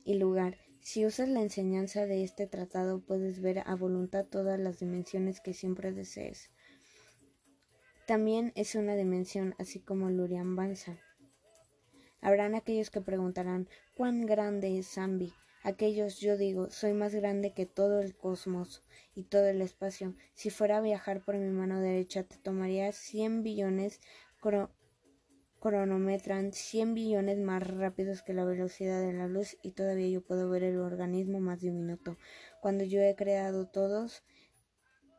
y 0.05 0.15
lugar. 0.15 0.59
Si 0.81 1.07
usas 1.07 1.29
la 1.29 1.41
enseñanza 1.41 2.05
de 2.05 2.25
este 2.25 2.49
tratado, 2.49 3.01
puedes 3.01 3.41
ver 3.41 3.61
a 3.65 3.77
voluntad 3.77 4.27
todas 4.27 4.59
las 4.59 4.81
dimensiones 4.81 5.41
que 5.41 5.55
siempre 5.55 5.93
desees. 5.93 6.51
También 8.07 8.53
es 8.55 8.75
una 8.75 8.97
dimensión, 8.97 9.55
así 9.59 9.81
como 9.81 10.11
Lurian 10.11 10.57
Banza. 10.57 10.99
Habrán 12.21 12.55
aquellos 12.55 12.91
que 12.91 13.01
preguntarán 13.01 13.67
¿cuán 13.97 14.27
grande 14.27 14.79
es 14.79 14.89
Zambi? 14.95 15.33
Aquellos, 15.63 16.21
yo 16.21 16.37
digo, 16.37 16.69
soy 16.69 16.93
más 16.93 17.15
grande 17.15 17.55
que 17.55 17.65
todo 17.65 18.01
el 18.01 18.15
cosmos 18.15 18.83
y 19.15 19.23
todo 19.23 19.47
el 19.47 19.63
espacio. 19.63 20.15
Si 20.35 20.51
fuera 20.51 20.77
a 20.77 20.83
viajar 20.83 21.23
por 21.23 21.39
mi 21.39 21.49
mano 21.49 21.81
derecha, 21.81 22.25
te 22.25 22.37
tomaría 22.37 22.93
cien 22.93 23.43
billones, 23.43 24.01
cronometran 25.59 26.53
cien 26.53 26.93
billones 26.93 27.39
más 27.39 27.67
rápidos 27.67 28.21
que 28.21 28.35
la 28.35 28.45
velocidad 28.45 29.01
de 29.01 29.15
la 29.15 29.29
luz 29.29 29.57
y 29.63 29.71
todavía 29.71 30.09
yo 30.09 30.23
puedo 30.23 30.51
ver 30.51 30.65
el 30.65 30.79
organismo 30.79 31.41
más 31.41 31.63
diminuto. 31.63 32.19
Cuando 32.61 32.85
yo 32.85 33.01
he 33.01 33.17
creado 33.17 33.67
todos 33.67 34.23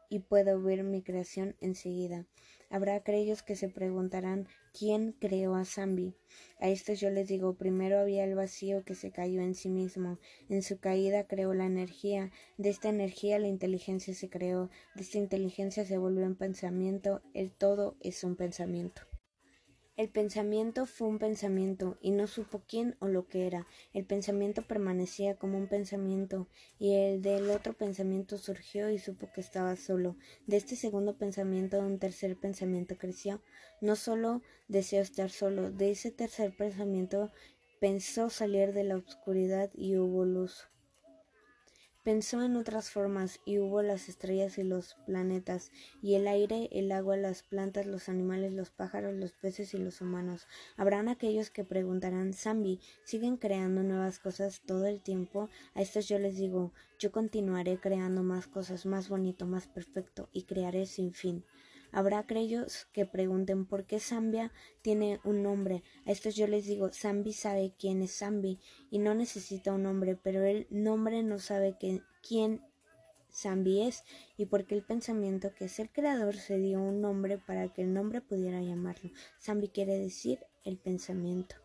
y 0.07 0.19
puedo 0.19 0.61
ver 0.61 0.83
mi 0.83 1.01
creación 1.01 1.55
enseguida. 1.61 2.27
Habrá 2.69 2.95
aquellos 2.95 3.43
que 3.43 3.55
se 3.55 3.69
preguntarán 3.69 4.47
¿quién 4.77 5.13
creó 5.13 5.55
a 5.55 5.65
Zambi? 5.65 6.15
A 6.59 6.69
estos 6.69 6.99
yo 6.99 7.09
les 7.09 7.27
digo, 7.27 7.55
primero 7.55 7.99
había 7.99 8.23
el 8.23 8.35
vacío 8.35 8.83
que 8.83 8.95
se 8.95 9.11
cayó 9.11 9.41
en 9.41 9.55
sí 9.55 9.69
mismo. 9.69 10.19
En 10.49 10.63
su 10.63 10.79
caída 10.79 11.27
creó 11.27 11.53
la 11.53 11.65
energía. 11.65 12.31
De 12.57 12.69
esta 12.69 12.89
energía 12.89 13.39
la 13.39 13.47
inteligencia 13.47 14.13
se 14.13 14.29
creó. 14.29 14.69
De 14.95 15.03
esta 15.03 15.17
inteligencia 15.17 15.85
se 15.85 15.97
volvió 15.97 16.25
un 16.25 16.35
pensamiento. 16.35 17.21
El 17.33 17.51
todo 17.51 17.95
es 18.01 18.23
un 18.23 18.35
pensamiento. 18.35 19.01
El 19.97 20.09
pensamiento 20.09 20.85
fue 20.87 21.07
un 21.07 21.19
pensamiento, 21.19 21.97
y 22.01 22.11
no 22.11 22.27
supo 22.27 22.61
quién 22.67 22.97
o 22.99 23.07
lo 23.07 23.29
que 23.29 23.47
era. 23.47 23.65
El 23.93 24.05
pensamiento 24.05 24.61
permanecía 24.61 25.37
como 25.37 25.57
un 25.57 25.67
pensamiento, 25.67 26.49
y 26.77 26.95
el 26.95 27.21
del 27.21 27.49
otro 27.49 27.71
pensamiento 27.71 28.37
surgió 28.37 28.89
y 28.89 28.99
supo 28.99 29.31
que 29.33 29.39
estaba 29.39 29.77
solo. 29.77 30.17
De 30.47 30.57
este 30.57 30.75
segundo 30.75 31.17
pensamiento 31.17 31.79
un 31.79 31.97
tercer 31.97 32.35
pensamiento 32.35 32.97
creció. 32.97 33.41
No 33.79 33.95
solo 33.95 34.41
deseó 34.67 35.01
estar 35.01 35.29
solo, 35.29 35.71
de 35.71 35.91
ese 35.91 36.11
tercer 36.11 36.53
pensamiento 36.57 37.31
pensó 37.79 38.29
salir 38.29 38.73
de 38.73 38.83
la 38.83 38.97
oscuridad 38.97 39.71
y 39.73 39.95
hubo 39.95 40.25
luz. 40.25 40.67
Pensó 42.05 42.43
en 42.43 42.55
otras 42.55 42.91
formas 42.91 43.39
y 43.45 43.57
hubo 43.57 43.81
las 43.81 44.09
estrellas 44.09 44.59
y 44.59 44.63
los 44.63 44.95
planetas, 45.07 45.71
y 46.03 46.13
el 46.13 46.27
aire, 46.27 46.69
el 46.71 46.91
agua, 46.91 47.17
las 47.17 47.41
plantas, 47.41 47.87
los 47.87 48.09
animales, 48.09 48.53
los 48.53 48.69
pájaros, 48.69 49.15
los 49.15 49.31
peces 49.31 49.73
y 49.73 49.79
los 49.79 50.01
humanos. 50.01 50.45
Habrán 50.77 51.09
aquellos 51.09 51.49
que 51.49 51.63
preguntarán, 51.63 52.33
Zambi, 52.33 52.79
¿siguen 53.05 53.37
creando 53.37 53.81
nuevas 53.81 54.19
cosas 54.19 54.61
todo 54.67 54.85
el 54.85 55.01
tiempo? 55.01 55.49
A 55.73 55.81
estos 55.81 56.07
yo 56.07 56.19
les 56.19 56.37
digo, 56.37 56.73
yo 56.99 57.11
continuaré 57.11 57.79
creando 57.79 58.21
más 58.21 58.45
cosas, 58.45 58.85
más 58.85 59.09
bonito, 59.09 59.47
más 59.47 59.65
perfecto, 59.65 60.29
y 60.31 60.43
crearé 60.43 60.85
sin 60.85 61.11
fin. 61.11 61.43
Habrá 61.95 62.19
aquellos 62.19 62.87
que 62.91 63.05
pregunten 63.05 63.65
por 63.65 63.85
qué 63.85 64.01
Zambia 64.01 64.51
tiene 64.81 65.21
un 65.23 65.43
nombre. 65.43 65.81
A 66.05 66.11
estos 66.11 66.35
yo 66.35 66.45
les 66.45 66.65
digo, 66.65 66.91
Zambi 66.91 67.31
sabe 67.31 67.73
quién 67.79 68.01
es 68.01 68.17
Zambi 68.17 68.59
y 68.91 68.99
no 68.99 69.15
necesita 69.15 69.71
un 69.71 69.83
nombre, 69.83 70.17
pero 70.17 70.43
el 70.43 70.67
nombre 70.69 71.23
no 71.23 71.39
sabe 71.39 71.77
quién 72.21 72.61
Zambi 73.31 73.83
es 73.83 74.03
y 74.35 74.47
porque 74.47 74.75
el 74.75 74.83
pensamiento 74.83 75.53
que 75.55 75.65
es 75.65 75.79
el 75.79 75.89
creador 75.89 76.35
se 76.35 76.57
dio 76.57 76.81
un 76.81 76.99
nombre 76.99 77.37
para 77.37 77.71
que 77.71 77.83
el 77.83 77.93
nombre 77.93 78.19
pudiera 78.19 78.61
llamarlo. 78.61 79.11
Zambi 79.41 79.69
quiere 79.69 79.97
decir 79.97 80.39
el 80.65 80.77
pensamiento. 80.77 81.64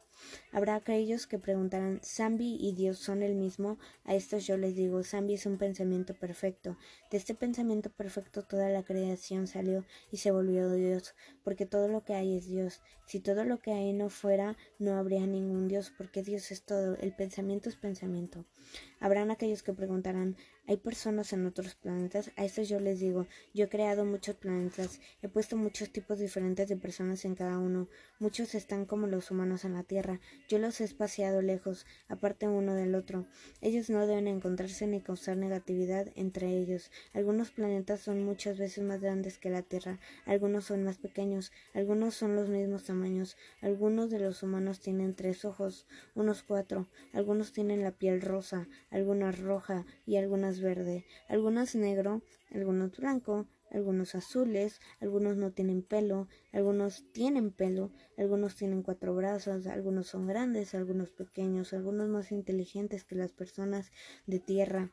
Habrá 0.53 0.77
aquellos 0.77 1.27
que 1.27 1.39
preguntarán, 1.39 2.01
¿Zambi 2.03 2.57
y 2.61 2.73
Dios 2.73 2.99
son 2.99 3.23
el 3.23 3.35
mismo? 3.35 3.79
A 4.05 4.15
estos 4.15 4.47
yo 4.47 4.57
les 4.57 4.75
digo, 4.75 5.03
Zambi 5.05 5.35
es 5.35 5.47
un 5.47 5.59
pensamiento 5.59 6.15
perfecto. 6.15 6.77
De 7.11 7.19
este 7.19 7.35
pensamiento 7.35 7.91
perfecto 7.91 8.43
toda 8.43 8.69
la 8.69 8.83
creación 8.83 9.47
salió 9.47 9.85
y 10.11 10.19
se 10.19 10.31
volvió 10.31 10.71
Dios, 10.73 11.15
porque 11.45 11.67
todo 11.67 11.89
lo 11.89 12.05
que 12.05 12.15
hay 12.15 12.37
es 12.37 12.47
Dios. 12.47 12.81
Si 13.07 13.21
todo 13.21 13.45
lo 13.45 13.59
que 13.59 13.73
hay 13.73 13.93
no 13.93 14.11
fuera, 14.11 14.57
no 14.79 14.97
habría 14.97 15.27
ningún 15.27 15.69
Dios, 15.69 15.93
porque 15.97 16.23
Dios 16.23 16.51
es 16.51 16.65
todo. 16.65 16.97
El 16.97 17.15
pensamiento 17.15 17.69
es 17.69 17.77
pensamiento. 17.77 18.45
Habrán 19.01 19.31
aquellos 19.31 19.63
que 19.63 19.73
preguntarán, 19.73 20.37
¿hay 20.67 20.77
personas 20.77 21.33
en 21.33 21.47
otros 21.47 21.75
planetas? 21.75 22.31
A 22.37 22.45
estos 22.45 22.69
yo 22.69 22.79
les 22.81 23.01
digo, 23.01 23.27
yo 23.55 23.65
he 23.65 23.69
creado 23.71 24.05
muchos 24.05 24.37
planetas, 24.37 25.01
he 25.23 25.29
puesto 25.29 25.57
muchos 25.57 25.91
tipos 25.91 26.19
diferentes 26.19 26.69
de 26.69 26.77
personas 26.77 27.25
en 27.25 27.35
cada 27.35 27.59
uno. 27.59 27.89
Muchos 28.19 28.55
están 28.55 28.85
como 28.85 29.07
los 29.07 29.31
humanos 29.31 29.65
en 29.65 29.73
la 29.73 29.85
Tierra. 29.85 30.21
Yo 30.49 30.59
los 30.59 30.83
he 30.83 30.85
espaciado 30.85 31.41
lejos, 31.41 31.87
aparte 32.09 32.47
uno 32.47 32.75
del 32.75 32.95
otro. 32.95 33.25
Ellos 33.63 33.89
no 33.89 34.07
deben 34.07 34.29
encontrarse 34.29 34.87
ni 34.87 35.01
causar 35.01 35.39
negatividad 35.39 36.09
entre 36.15 36.49
ellos. 36.59 36.91
Algunos 37.15 37.51
planetas 37.51 38.01
son 38.01 38.23
muchas 38.23 38.59
veces 38.59 38.85
más 38.85 39.01
grandes 39.01 39.39
que 39.39 39.49
la 39.49 39.63
Tierra, 39.63 39.99
algunos 40.27 40.67
son 40.67 40.85
más 40.85 40.99
pequeños, 40.99 41.53
algunos 41.73 42.15
son 42.15 42.37
los 42.37 42.51
mismos 42.51 42.85
tamaños. 42.85 43.39
Algunos 43.63 44.11
de 44.11 44.21
los 44.21 44.43
humanos 44.43 44.81
tienen 44.81 45.15
tres 45.15 45.47
ojos, 45.47 45.87
unos 46.15 46.43
cuatro, 46.43 46.87
algunos 47.15 47.55
tienen 47.55 47.83
la 47.83 47.93
piel 47.93 48.21
rosa, 48.21 48.69
algunas 48.90 49.38
roja 49.38 49.87
y 50.07 50.16
algunas 50.16 50.61
verde, 50.61 51.07
algunas 51.29 51.74
negro, 51.74 52.22
algunos 52.50 52.96
blanco, 52.96 53.46
algunos 53.70 54.14
azules, 54.14 54.81
algunos 55.00 55.37
no 55.37 55.53
tienen 55.53 55.83
pelo, 55.83 56.29
algunos 56.53 57.05
tienen 57.12 57.50
pelo, 57.53 57.92
algunos 58.18 58.57
tienen 58.57 58.83
cuatro 58.83 59.14
brazos, 59.14 59.66
algunos 59.66 60.09
son 60.09 60.26
grandes, 60.26 60.74
algunos 60.74 61.11
pequeños, 61.11 61.72
algunos 61.72 62.09
más 62.09 62.33
inteligentes 62.33 63.05
que 63.05 63.14
las 63.14 63.33
personas 63.33 63.92
de 64.26 64.40
tierra, 64.40 64.90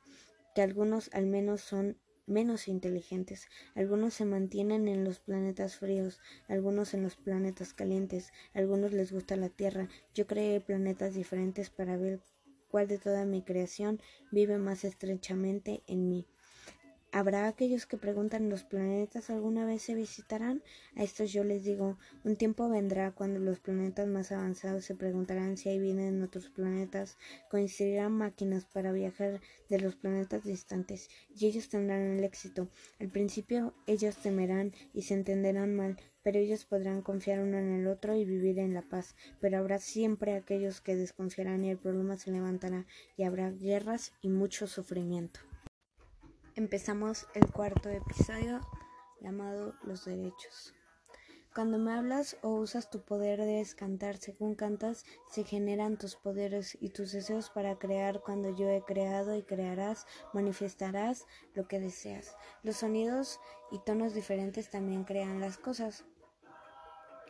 que 0.53 0.61
algunos 0.61 1.09
al 1.13 1.25
menos 1.25 1.61
son 1.61 1.97
menos 2.27 2.67
inteligentes. 2.67 3.47
Algunos 3.73 4.13
se 4.13 4.25
mantienen 4.25 4.87
en 4.87 5.03
los 5.03 5.19
planetas 5.19 5.77
fríos, 5.77 6.19
algunos 6.47 6.93
en 6.93 7.01
los 7.01 7.15
planetas 7.15 7.73
calientes, 7.73 8.31
algunos 8.53 8.91
les 8.93 9.11
gusta 9.11 9.35
la 9.37 9.49
Tierra. 9.49 9.87
Yo 10.13 10.27
creé 10.27 10.59
planetas 10.59 11.15
diferentes 11.15 11.69
para 11.69 11.95
ver 11.97 12.19
cuál 12.69 12.87
de 12.87 12.97
toda 12.97 13.25
mi 13.25 13.41
creación 13.41 14.01
vive 14.31 14.57
más 14.57 14.83
estrechamente 14.83 15.81
en 15.87 16.09
mí. 16.09 16.25
Habrá 17.13 17.47
aquellos 17.47 17.85
que 17.85 17.97
preguntan 17.97 18.49
¿los 18.49 18.63
planetas 18.63 19.29
alguna 19.29 19.65
vez 19.65 19.81
se 19.81 19.95
visitarán? 19.95 20.61
A 20.95 21.03
estos 21.03 21.31
yo 21.31 21.45
les 21.45 21.63
digo, 21.63 21.97
un 22.25 22.35
tiempo 22.35 22.69
vendrá 22.69 23.11
cuando 23.11 23.39
los 23.39 23.59
planetas 23.59 24.07
más 24.07 24.31
avanzados 24.33 24.83
se 24.83 24.93
preguntarán 24.93 25.55
si 25.55 25.69
hay 25.69 25.79
vida 25.79 26.05
en 26.05 26.21
otros 26.21 26.49
planetas, 26.49 27.17
coincidirán 27.49 28.11
máquinas 28.11 28.65
para 28.65 28.91
viajar 28.91 29.39
de 29.69 29.79
los 29.79 29.95
planetas 29.95 30.43
distantes 30.43 31.09
y 31.33 31.47
ellos 31.47 31.69
tendrán 31.69 32.01
el 32.01 32.23
éxito. 32.25 32.67
Al 32.99 33.09
principio 33.09 33.73
ellos 33.87 34.17
temerán 34.17 34.73
y 34.93 35.03
se 35.03 35.13
entenderán 35.13 35.75
mal, 35.75 35.97
pero 36.27 36.39
ellos 36.39 36.65
podrán 36.65 37.01
confiar 37.01 37.39
uno 37.39 37.57
en 37.57 37.71
el 37.71 37.87
otro 37.87 38.13
y 38.13 38.25
vivir 38.25 38.59
en 38.59 38.73
la 38.73 38.81
paz. 38.81 39.15
Pero 39.39 39.59
habrá 39.59 39.79
siempre 39.79 40.35
aquellos 40.35 40.81
que 40.81 40.97
desconfiarán 40.97 41.63
y 41.63 41.69
el 41.69 41.77
problema 41.77 42.17
se 42.17 42.31
levantará 42.31 42.85
y 43.15 43.23
habrá 43.23 43.49
guerras 43.49 44.11
y 44.21 44.27
mucho 44.27 44.67
sufrimiento 44.67 45.39
empezamos 46.57 47.27
el 47.35 47.51
cuarto 47.51 47.87
episodio 47.87 48.59
llamado 49.21 49.75
Los 49.83 50.05
Derechos. 50.05 50.73
Cuando 51.53 51.77
me 51.77 51.93
hablas 51.93 52.35
o 52.41 52.49
usas 52.49 52.89
tu 52.89 53.01
poder 53.01 53.39
debes 53.39 53.75
cantar. 53.75 54.17
Según 54.17 54.55
cantas, 54.55 55.05
se 55.29 55.43
generan 55.43 55.97
tus 55.97 56.15
poderes 56.15 56.75
y 56.81 56.89
tus 56.89 57.11
deseos 57.11 57.51
para 57.51 57.77
crear. 57.77 58.21
Cuando 58.21 58.55
yo 58.55 58.69
he 58.69 58.81
creado 58.81 59.35
y 59.35 59.43
crearás, 59.43 60.07
manifestarás 60.33 61.25
lo 61.53 61.67
que 61.67 61.79
deseas. 61.79 62.35
Los 62.63 62.77
sonidos 62.77 63.39
y 63.71 63.77
tonos 63.79 64.15
diferentes 64.15 64.71
también 64.71 65.03
crean 65.03 65.39
las 65.39 65.57
cosas. 65.59 66.05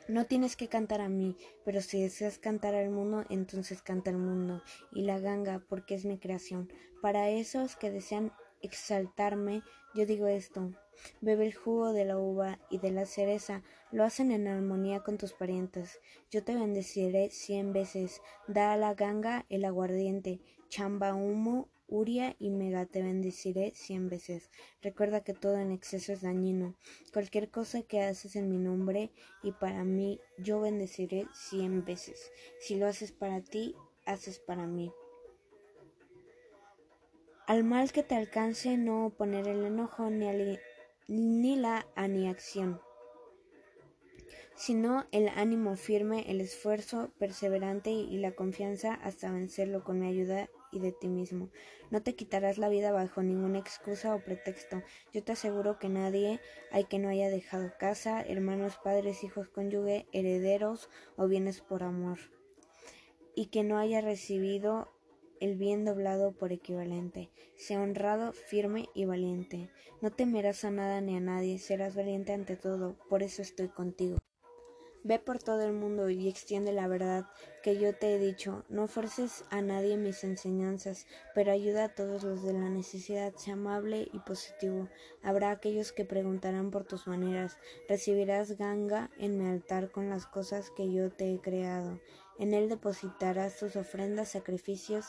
No 0.08 0.26
tienes 0.26 0.56
que 0.56 0.70
cantar 0.70 1.02
a 1.02 1.10
mí, 1.10 1.36
pero 1.66 1.82
si 1.82 2.02
deseas 2.02 2.40
cantar 2.40 2.76
al 2.76 2.90
mundo, 2.90 3.26
entonces 3.30 3.82
canta 3.82 4.10
al 4.10 4.18
mundo 4.18 4.64
y 4.94 5.02
la 5.02 5.20
ganga, 5.20 5.62
porque 5.68 5.96
es 5.96 6.06
mi 6.06 6.18
creación. 6.18 6.72
Para 7.02 7.30
esos 7.30 7.76
que 7.76 7.92
desean 7.92 8.32
exaltarme, 8.62 9.64
yo 9.94 10.06
digo 10.06 10.28
esto. 10.28 10.72
Bebe 11.20 11.48
el 11.48 11.54
jugo 11.54 11.92
de 11.92 12.06
la 12.06 12.18
uva 12.18 12.58
y 12.70 12.80
de 12.80 12.92
la 12.92 13.06
cereza, 13.06 13.64
lo 13.92 14.06
hacen 14.06 14.32
en 14.32 14.48
armonía 14.48 15.02
con 15.02 15.18
tus 15.18 15.34
parientes. 15.34 16.00
Yo 16.32 16.42
te 16.42 16.56
bendeciré 16.56 17.30
cien 17.30 17.74
veces. 17.74 18.22
Da 18.48 18.72
a 18.72 18.78
la 18.78 18.94
ganga 18.94 19.46
el 19.50 19.66
aguardiente, 19.66 20.40
chamba 20.70 21.16
humo, 21.16 21.68
uria 21.88 22.36
y 22.40 22.50
mega 22.50 22.86
te 22.86 23.02
bendeciré 23.02 23.72
cien 23.76 24.10
veces. 24.10 24.50
Recuerda 24.82 25.22
que 25.22 25.34
todo 25.34 25.58
en 25.58 25.72
exceso 25.72 26.14
es 26.14 26.22
dañino. 26.22 26.76
Cualquier 27.14 27.50
cosa 27.50 27.82
que 27.84 28.02
haces 28.02 28.36
en 28.36 28.50
mi 28.50 28.58
nombre 28.58 29.12
y 29.44 29.52
para 29.54 29.84
mí, 29.84 30.20
yo 30.38 30.60
bendeciré 30.60 31.28
cien 31.34 31.86
veces. 31.86 32.32
Si 32.60 32.76
lo 32.76 32.88
haces 32.88 33.12
para 33.12 33.42
ti, 33.42 33.76
haces 34.06 34.40
para 34.40 34.68
mí. 34.68 34.92
Al 37.48 37.64
mal 37.64 37.92
que 37.92 38.04
te 38.04 38.16
alcance 38.16 38.78
no 38.78 39.14
poner 39.18 39.48
el 39.48 39.64
enojo 39.64 40.10
ni, 40.10 40.28
ni 41.08 41.56
la 41.56 41.88
aniacción, 41.96 42.82
sino 44.54 45.06
el 45.12 45.30
ánimo 45.30 45.78
firme, 45.78 46.30
el 46.30 46.42
esfuerzo 46.42 47.14
perseverante 47.20 47.92
y 47.92 48.18
la 48.18 48.34
confianza 48.34 48.96
hasta 48.96 49.32
vencerlo 49.32 49.84
con 49.86 50.02
mi 50.02 50.08
ayuda 50.08 50.50
y 50.72 50.80
de 50.80 50.92
ti 50.92 51.08
mismo. 51.08 51.50
No 51.92 52.02
te 52.04 52.16
quitarás 52.16 52.58
la 52.58 52.70
vida 52.70 52.92
bajo 52.92 53.24
ninguna 53.24 53.60
excusa 53.60 54.16
o 54.16 54.24
pretexto. 54.24 54.82
Yo 55.14 55.24
te 55.24 55.34
aseguro 55.34 55.80
que 55.80 55.90
nadie 55.90 56.40
hay 56.72 56.86
que 56.86 57.00
no 57.00 57.10
haya 57.10 57.30
dejado 57.30 57.74
casa, 57.80 58.22
hermanos, 58.22 58.78
padres, 58.84 59.24
hijos, 59.24 59.50
cónyuge, 59.50 60.08
herederos 60.12 60.90
o 61.16 61.28
bienes 61.28 61.62
por 61.62 61.84
amor, 61.84 62.20
y 63.36 63.48
que 63.48 63.64
no 63.64 63.78
haya 63.78 64.02
recibido 64.02 64.90
el 65.40 65.56
bien 65.56 65.86
doblado 65.86 66.32
por 66.32 66.52
equivalente. 66.52 67.30
Sea 67.56 67.82
honrado, 67.82 68.34
firme 68.34 68.90
y 68.94 69.06
valiente. 69.06 69.70
No 70.02 70.12
temerás 70.12 70.66
a 70.66 70.72
nada 70.72 71.02
ni 71.02 71.16
a 71.16 71.20
nadie, 71.20 71.60
serás 71.60 71.96
valiente 71.96 72.34
ante 72.34 72.56
todo, 72.56 72.98
por 73.10 73.24
eso 73.24 73.42
estoy 73.42 73.70
contigo. 73.70 74.18
Ve 75.08 75.20
por 75.20 75.42
todo 75.42 75.62
el 75.62 75.72
mundo 75.72 76.10
y 76.10 76.28
extiende 76.28 76.74
la 76.74 76.86
verdad 76.90 77.28
que 77.64 77.80
yo 77.80 77.96
te 77.96 78.14
he 78.14 78.20
dicho. 78.20 78.66
No 78.68 78.90
fuerces 78.90 79.46
a 79.52 79.62
nadie 79.62 79.96
mis 79.96 80.26
enseñanzas, 80.26 81.08
pero 81.34 81.54
ayuda 81.54 81.86
a 81.86 81.96
todos 81.96 82.24
los 82.24 82.44
de 82.44 82.52
la 82.52 82.70
necesidad. 82.70 83.34
Sea 83.38 83.54
amable 83.54 84.10
y 84.12 84.20
positivo. 84.20 84.90
Habrá 85.24 85.52
aquellos 85.52 85.94
que 85.94 86.04
preguntarán 86.04 86.72
por 86.72 86.84
tus 86.84 87.08
maneras. 87.08 87.58
Recibirás 87.88 88.58
ganga 88.58 89.10
en 89.18 89.38
mi 89.38 89.50
altar 89.50 89.92
con 89.92 90.10
las 90.10 90.26
cosas 90.26 90.72
que 90.72 90.92
yo 90.92 91.10
te 91.10 91.34
he 91.34 91.40
creado. 91.40 92.02
En 92.38 92.54
él 92.54 92.68
depositarás 92.68 93.58
tus 93.58 93.78
ofrendas, 93.78 94.28
sacrificios, 94.28 95.06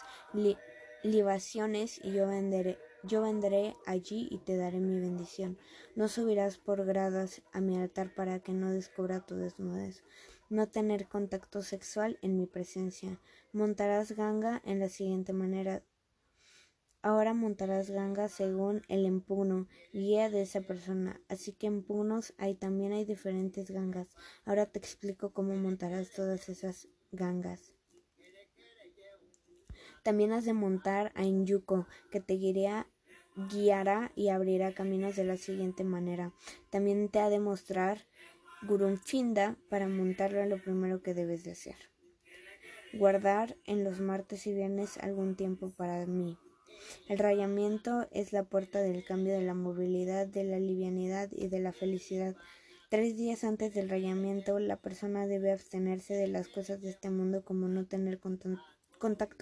libaciones, 1.03 2.01
y 2.05 2.13
yo 2.13 2.29
vendré, 2.29 2.79
yo 3.09 3.23
vendré 3.23 3.75
allí 3.87 4.29
y 4.31 4.39
te 4.39 4.57
daré 4.57 4.81
mi 4.81 5.01
bendición. 5.01 5.57
No 5.97 6.09
subirás 6.09 6.59
por 6.59 6.85
gradas 6.85 7.43
a 7.53 7.61
mi 7.61 7.77
altar 7.77 8.15
para 8.15 8.41
que 8.41 8.53
no 8.53 8.71
descubra 8.71 9.25
tu 9.25 9.35
desnudez. 9.35 10.05
no 10.51 10.67
tener 10.67 11.09
contacto 11.09 11.61
sexual 11.63 12.19
en 12.23 12.37
mi 12.39 12.47
presencia. 12.47 13.21
Montarás 13.53 14.13
ganga 14.13 14.63
en 14.65 14.79
la 14.79 14.89
siguiente 14.89 15.33
manera. 15.33 15.83
Ahora 17.03 17.35
montarás 17.35 17.91
ganga 17.91 18.29
según 18.29 18.83
el 18.89 19.05
empuno, 19.05 19.69
guía 19.93 20.31
de 20.31 20.43
esa 20.43 20.63
persona. 20.63 21.21
Así 21.29 21.53
que 21.53 21.67
empunos 21.67 22.35
hay 22.39 22.55
también 22.55 22.93
hay 22.93 23.05
diferentes 23.05 23.71
gangas. 23.71 24.09
Ahora 24.45 24.67
te 24.67 24.79
explico 24.79 25.33
cómo 25.33 25.55
montarás 25.55 26.11
todas 26.13 26.49
esas 26.49 26.89
gangas. 27.13 27.75
También 30.03 30.33
has 30.33 30.45
de 30.45 30.55
montar 30.55 31.13
a 31.15 31.25
Inyuko, 31.25 31.87
que 32.11 32.21
te 32.21 32.35
guiará, 32.35 32.87
guiará 33.47 34.11
y 34.17 34.29
abrirá 34.29 34.73
caminos 34.73 35.15
de 35.15 35.25
la 35.25 35.37
siguiente 35.37 35.85
manera. 35.85 36.33
También 36.71 37.09
te 37.09 37.21
ha 37.21 37.31
de 37.31 37.39
mostrar 37.39 38.07
Gurunfinda 38.63 39.57
para 39.69 39.87
montarlo 39.87 40.45
lo 40.47 40.61
primero 40.61 41.01
que 41.01 41.15
debes 41.15 41.45
de 41.45 41.53
hacer. 41.53 41.77
Guardar 42.93 43.57
en 43.65 43.85
los 43.85 44.01
martes 44.01 44.47
y 44.49 44.53
viernes 44.53 44.99
algún 44.99 45.37
tiempo 45.37 45.71
para 45.71 46.05
mí. 46.07 46.37
El 47.09 47.19
rayamiento 47.19 48.09
es 48.11 48.33
la 48.33 48.43
puerta 48.43 48.81
del 48.81 49.05
cambio 49.05 49.35
de 49.35 49.43
la 49.43 49.55
movilidad, 49.55 50.27
de 50.27 50.43
la 50.43 50.59
livianidad 50.59 51.29
y 51.31 51.49
de 51.49 51.61
la 51.61 51.73
felicidad. 51.73 52.35
Tres 52.89 53.17
días 53.17 53.45
antes 53.45 53.75
del 53.75 53.89
rayamiento, 53.89 54.59
la 54.59 54.81
persona 54.81 55.27
debe 55.27 55.53
abstenerse 55.53 56.15
de 56.15 56.27
las 56.27 56.49
cosas 56.49 56.81
de 56.81 56.91
este 56.91 57.11
mundo 57.11 57.45
como 57.45 57.69
no 57.69 57.87
tener 57.87 58.19
contacto 58.19 58.78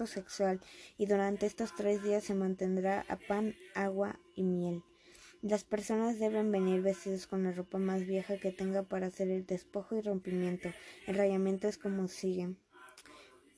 sexual 0.05 0.61
y 0.97 1.05
durante 1.05 1.45
estos 1.45 1.75
tres 1.75 2.03
días 2.03 2.23
se 2.23 2.35
mantendrá 2.35 3.05
a 3.09 3.17
pan, 3.17 3.55
agua 3.75 4.19
y 4.35 4.43
miel. 4.43 4.83
Las 5.41 5.63
personas 5.63 6.19
deben 6.19 6.51
venir 6.51 6.81
vestidos 6.81 7.27
con 7.27 7.43
la 7.43 7.51
ropa 7.51 7.77
más 7.77 8.05
vieja 8.05 8.37
que 8.37 8.51
tenga 8.51 8.83
para 8.83 9.07
hacer 9.07 9.29
el 9.29 9.45
despojo 9.45 9.95
y 9.95 10.01
rompimiento. 10.01 10.69
El 11.05 11.15
rayamiento 11.15 11.67
es 11.67 11.77
como 11.77 12.07
sigue. 12.07 12.55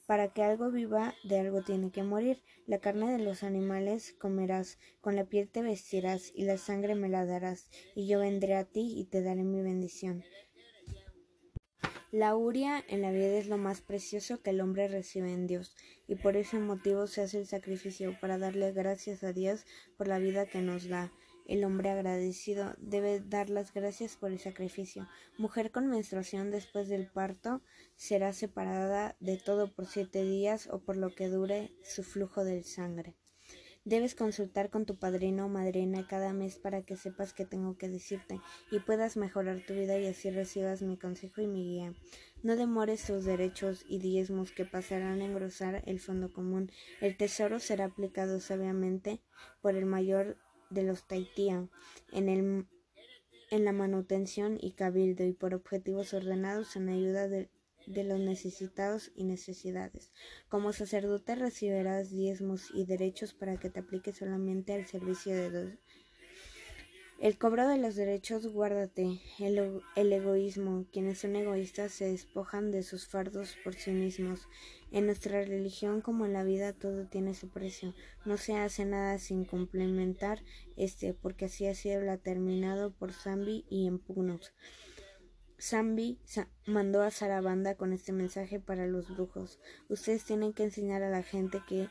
Para 0.05 0.33
que 0.33 0.43
algo 0.43 0.71
viva, 0.71 1.13
de 1.23 1.39
algo 1.39 1.61
tiene 1.61 1.91
que 1.91 2.03
morir. 2.03 2.41
La 2.65 2.79
carne 2.79 3.11
de 3.11 3.19
los 3.19 3.43
animales 3.43 4.15
comerás, 4.19 4.79
con 5.01 5.15
la 5.15 5.25
piel 5.25 5.49
te 5.49 5.61
vestirás, 5.61 6.31
y 6.33 6.45
la 6.45 6.57
sangre 6.57 6.95
me 6.95 7.09
la 7.09 7.25
darás, 7.25 7.69
y 7.95 8.07
yo 8.07 8.19
vendré 8.19 8.55
a 8.55 8.65
ti 8.65 8.95
y 8.97 9.05
te 9.05 9.21
daré 9.21 9.43
mi 9.43 9.61
bendición. 9.61 10.23
La 12.11 12.35
uria 12.35 12.83
en 12.87 13.03
la 13.03 13.11
vida 13.11 13.37
es 13.37 13.47
lo 13.47 13.59
más 13.59 13.81
precioso 13.81 14.41
que 14.41 14.49
el 14.49 14.61
hombre 14.61 14.87
recibe 14.87 15.31
en 15.31 15.45
Dios, 15.45 15.75
y 16.07 16.15
por 16.15 16.37
ese 16.37 16.57
motivo 16.57 17.05
se 17.05 17.21
hace 17.21 17.37
el 17.37 17.45
sacrificio 17.45 18.17
para 18.19 18.39
darle 18.39 18.71
gracias 18.71 19.23
a 19.23 19.31
Dios 19.31 19.63
por 19.95 20.07
la 20.07 20.17
vida 20.17 20.47
que 20.47 20.61
nos 20.61 20.89
da. 20.89 21.13
El 21.45 21.63
hombre 21.63 21.91
agradecido 21.91 22.73
debe 22.79 23.19
dar 23.19 23.51
las 23.51 23.73
gracias 23.75 24.15
por 24.15 24.31
el 24.31 24.39
sacrificio. 24.39 25.07
Mujer 25.37 25.69
con 25.69 25.85
menstruación 25.85 26.49
después 26.49 26.89
del 26.89 27.11
parto 27.11 27.61
será 27.95 28.33
separada 28.33 29.15
de 29.19 29.37
todo 29.37 29.71
por 29.71 29.85
siete 29.85 30.23
días 30.23 30.67
o 30.71 30.79
por 30.79 30.97
lo 30.97 31.13
que 31.13 31.27
dure 31.27 31.75
su 31.83 32.03
flujo 32.03 32.43
de 32.43 32.63
sangre. 32.63 33.15
Debes 33.89 34.13
consultar 34.13 34.69
con 34.69 34.85
tu 34.85 34.97
padrino 34.97 35.47
o 35.47 35.49
madrina 35.49 36.05
cada 36.07 36.31
mes 36.31 36.59
para 36.59 36.83
que 36.83 36.95
sepas 36.95 37.33
qué 37.33 37.43
tengo 37.43 37.75
que 37.75 37.89
decirte 37.89 38.39
y 38.69 38.77
puedas 38.77 39.17
mejorar 39.17 39.65
tu 39.65 39.73
vida 39.73 39.97
y 39.97 40.05
así 40.05 40.29
recibas 40.29 40.83
mi 40.83 40.95
consejo 40.95 41.41
y 41.41 41.47
mi 41.47 41.63
guía. 41.63 41.95
No 42.43 42.55
demores 42.55 43.03
tus 43.03 43.25
derechos 43.25 43.85
y 43.89 43.97
diezmos 43.97 44.51
que 44.51 44.63
pasarán 44.63 45.21
a 45.21 45.25
engrosar 45.25 45.81
el 45.87 45.99
fondo 45.99 46.31
común. 46.31 46.71
El 47.01 47.17
tesoro 47.17 47.59
será 47.59 47.85
aplicado 47.85 48.39
sabiamente 48.39 49.23
por 49.59 49.73
el 49.73 49.87
mayor 49.87 50.37
de 50.69 50.83
los 50.83 51.07
Taitia 51.07 51.67
en, 52.11 52.29
el, 52.29 52.67
en 53.49 53.65
la 53.65 53.71
manutención 53.71 54.59
y 54.61 54.73
cabildo 54.73 55.23
y 55.23 55.33
por 55.33 55.55
objetivos 55.55 56.13
ordenados 56.13 56.75
en 56.75 56.89
ayuda 56.89 57.27
de, 57.27 57.49
de 57.89 58.05
los 58.05 58.19
necesitados 58.19 59.11
y 59.15 59.25
necesidades. 59.25 60.11
Como 60.47 60.71
sacerdote 60.71 61.35
recibirás 61.35 62.09
diezmos 62.09 62.69
y 62.73 62.85
derechos 62.85 63.33
para 63.33 63.57
que 63.57 63.69
te 63.69 63.81
apliques 63.81 64.17
solamente 64.17 64.73
al 64.73 64.85
servicio 64.85 65.35
de 65.35 65.49
Dios 65.49 65.79
el 67.21 67.37
cobro 67.37 67.67
de 67.67 67.77
los 67.77 67.95
derechos, 67.95 68.47
guárdate. 68.47 69.19
El, 69.39 70.13
egoísmo. 70.13 70.85
Quienes 70.93 71.19
son 71.19 71.35
egoístas 71.35 71.91
se 71.91 72.05
despojan 72.05 72.71
de 72.71 72.81
sus 72.81 73.07
fardos 73.07 73.57
por 73.61 73.75
sí 73.75 73.91
mismos. 73.91 74.47
En 74.93 75.05
nuestra 75.05 75.43
religión, 75.43 75.99
como 75.99 76.25
en 76.25 76.31
la 76.31 76.45
vida, 76.45 76.71
todo 76.71 77.07
tiene 77.07 77.33
su 77.33 77.49
precio. 77.49 77.93
No 78.23 78.37
se 78.37 78.55
hace 78.55 78.85
nada 78.85 79.19
sin 79.19 79.43
complementar 79.43 80.41
este, 80.77 81.13
porque 81.13 81.45
así 81.45 81.67
ha 81.67 81.75
sido 81.75 81.99
determinado 81.99 82.91
por 82.91 83.11
Zambi 83.11 83.65
y 83.69 83.85
Empugnos. 83.85 84.53
Zambi 85.61 86.19
mandó 86.65 87.01
a 87.01 87.11
Sarabanda 87.11 87.75
con 87.75 87.91
este 87.91 88.13
mensaje 88.13 88.59
para 88.59 88.87
los 88.87 89.09
brujos. 89.09 89.59
Ustedes 89.89 90.23
tienen 90.23 90.53
que 90.53 90.63
enseñar 90.63 91.03
a 91.03 91.09
la 91.09 91.23
gente 91.23 91.61
que 91.67 91.89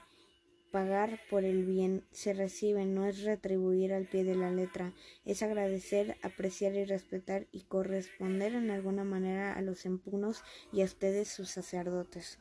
Pagar 0.70 1.18
por 1.31 1.44
el 1.44 1.64
bien 1.64 2.04
se 2.11 2.35
recibe 2.35 2.85
no 2.85 3.07
es 3.07 3.22
retribuir 3.22 3.94
al 3.94 4.04
pie 4.04 4.22
de 4.24 4.35
la 4.35 4.50
letra, 4.50 4.92
es 5.24 5.42
agradecer, 5.42 6.18
apreciar 6.22 6.74
y 6.74 6.85
respetar 6.85 7.46
y 7.52 7.62
corresponder 7.62 8.54
en 8.54 8.70
alguna 8.70 9.02
manera 9.02 9.54
a 9.54 9.62
los 9.62 9.87
empugnos 9.87 10.42
y 10.70 10.83
a 10.83 10.85
ustedes 10.85 11.28
sus 11.28 11.48
sacerdotes. 11.48 12.38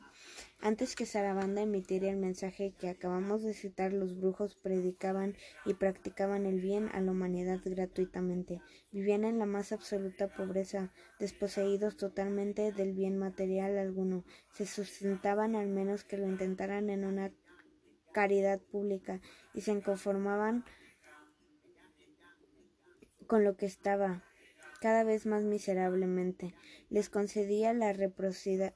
Antes 0.60 0.94
que 0.94 1.06
Sarabanda 1.06 1.62
emitiera 1.62 2.10
el 2.10 2.18
mensaje 2.18 2.74
que 2.78 2.90
acabamos 2.90 3.42
de 3.44 3.54
citar, 3.54 3.94
los 3.94 4.18
brujos 4.20 4.56
predicaban 4.56 5.34
y 5.64 5.72
practicaban 5.72 6.44
el 6.44 6.60
bien 6.60 6.90
a 6.92 7.00
la 7.00 7.12
humanidad 7.12 7.60
gratuitamente. 7.64 8.60
Vivían 8.92 9.24
en 9.24 9.38
la 9.38 9.46
más 9.46 9.72
absoluta 9.72 10.28
pobreza, 10.28 10.92
desposeídos 11.18 11.96
totalmente 11.96 12.72
del 12.72 12.92
bien 12.92 13.16
material 13.16 13.78
alguno. 13.78 14.24
Se 14.52 14.66
sustentaban 14.66 15.56
al 15.56 15.68
menos 15.68 16.04
que 16.04 16.18
lo 16.18 16.28
intentaran 16.28 16.90
en 16.90 17.04
una 17.04 17.32
caridad 18.12 18.60
pública 18.60 19.20
y 19.54 19.62
se 19.62 19.80
conformaban 19.82 20.64
con 23.26 23.44
lo 23.44 23.56
que 23.56 23.66
estaba 23.66 24.24
cada 24.80 25.04
vez 25.04 25.26
más 25.26 25.44
miserablemente. 25.44 26.54
Les 26.88 27.08
concedía 27.10 27.72
la 27.72 27.92
reciprocidad 27.92 28.74